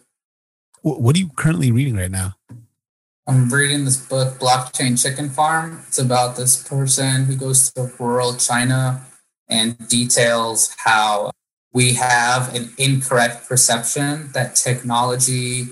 [0.83, 2.35] what are you currently reading right now?
[3.29, 5.83] I'm reading this book, Blockchain Chicken Farm.
[5.89, 9.05] It's about this person who goes to rural China
[9.49, 11.33] and details how
[11.73, 15.67] we have an incorrect perception that technology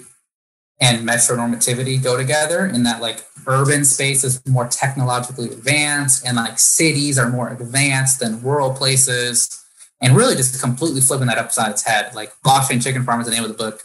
[0.81, 6.59] and metronormativity go together in that like urban space is more technologically advanced and like
[6.59, 9.65] cities are more advanced than rural places
[10.01, 13.33] and really just completely flipping that upside its head like blockchain chicken farm is the
[13.33, 13.83] name of the book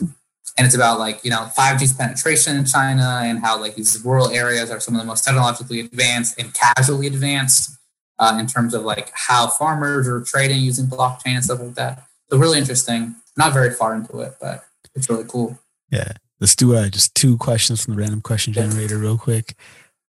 [0.59, 4.29] and it's about like you know 5G's penetration in China and how like these rural
[4.29, 7.77] areas are some of the most technologically advanced and casually advanced
[8.19, 12.03] uh, in terms of like how farmers are trading using blockchain and stuff like that.
[12.29, 13.15] So really interesting.
[13.37, 15.57] Not very far into it, but it's really cool.
[15.89, 19.53] Yeah, let's do uh, just two questions from the random question generator real quick,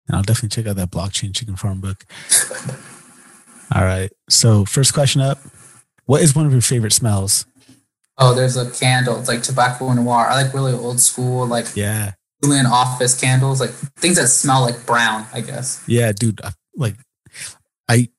[0.07, 2.05] and I'll definitely check out that blockchain chicken farm book.
[3.75, 4.11] All right.
[4.29, 5.39] So first question up:
[6.05, 7.45] What is one of your favorite smells?
[8.17, 9.17] Oh, there's a candle.
[9.19, 10.27] It's like tobacco noir.
[10.27, 12.13] I like really old school, like Yeah.
[12.43, 15.25] Julian office candles, like things that smell like brown.
[15.33, 15.83] I guess.
[15.87, 16.41] Yeah, dude.
[16.43, 16.95] I- Like,
[17.89, 18.09] I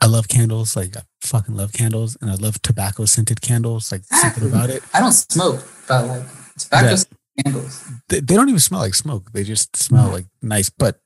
[0.00, 0.74] I love candles.
[0.74, 3.92] Like, I fucking love candles, and I love tobacco scented candles.
[3.92, 4.82] Like something about it.
[4.92, 6.22] I don't smoke, but like
[6.58, 6.96] tobacco Yeah.
[7.40, 7.84] Candles.
[8.08, 9.32] They, they don't even smell like smoke.
[9.32, 10.70] They just smell like nice.
[10.70, 11.00] But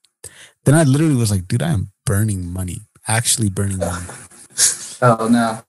[0.65, 2.83] then I literally was like, dude, I am burning money.
[3.07, 4.07] Actually burning money.
[5.03, 5.61] Oh no.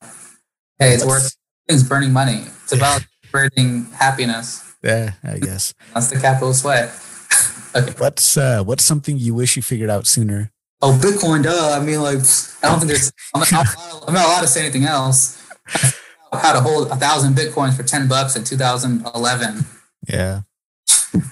[0.79, 1.35] Hey, it's worth
[1.67, 2.45] things burning money.
[2.63, 4.63] It's about burning happiness.
[4.81, 5.73] Yeah, I guess.
[5.93, 6.97] That's the capital sweat.
[7.75, 7.93] okay.
[7.97, 10.53] What's uh what's something you wish you figured out sooner?
[10.81, 11.77] Oh, Bitcoin, duh.
[11.77, 12.19] I mean, like,
[12.63, 13.11] I don't think there's.
[13.33, 13.67] I'm not,
[14.07, 15.43] I'm not allowed to say anything else.
[16.31, 19.65] How to hold a thousand bitcoins for ten bucks in 2011
[20.07, 20.41] Yeah.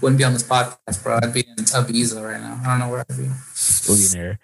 [0.02, 1.20] wouldn't be on this podcast, bro.
[1.22, 2.60] I'd be in Ibiza right now.
[2.64, 3.30] I don't know where I'd be.
[3.86, 4.40] billionaire.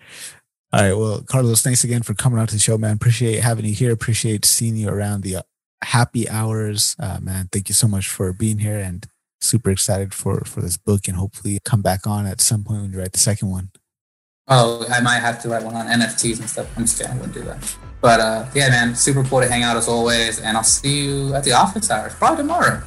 [0.74, 0.94] All right.
[0.94, 2.96] Well, Carlos, thanks again for coming out to the show, man.
[2.96, 3.92] Appreciate having you here.
[3.92, 5.42] Appreciate seeing you around the uh,
[5.84, 7.50] happy hours, uh, man.
[7.52, 9.06] Thank you so much for being here and
[9.42, 12.92] super excited for for this book and hopefully come back on at some point when
[12.92, 13.72] you write the second one.
[14.48, 16.68] Oh, I might have to write one on NFTs and stuff.
[16.76, 17.14] I'm just kidding.
[17.14, 17.76] I wouldn't do that.
[18.02, 20.40] But uh, yeah, man, super cool to hang out as always.
[20.40, 22.82] And I'll see you at the office hours, probably tomorrow.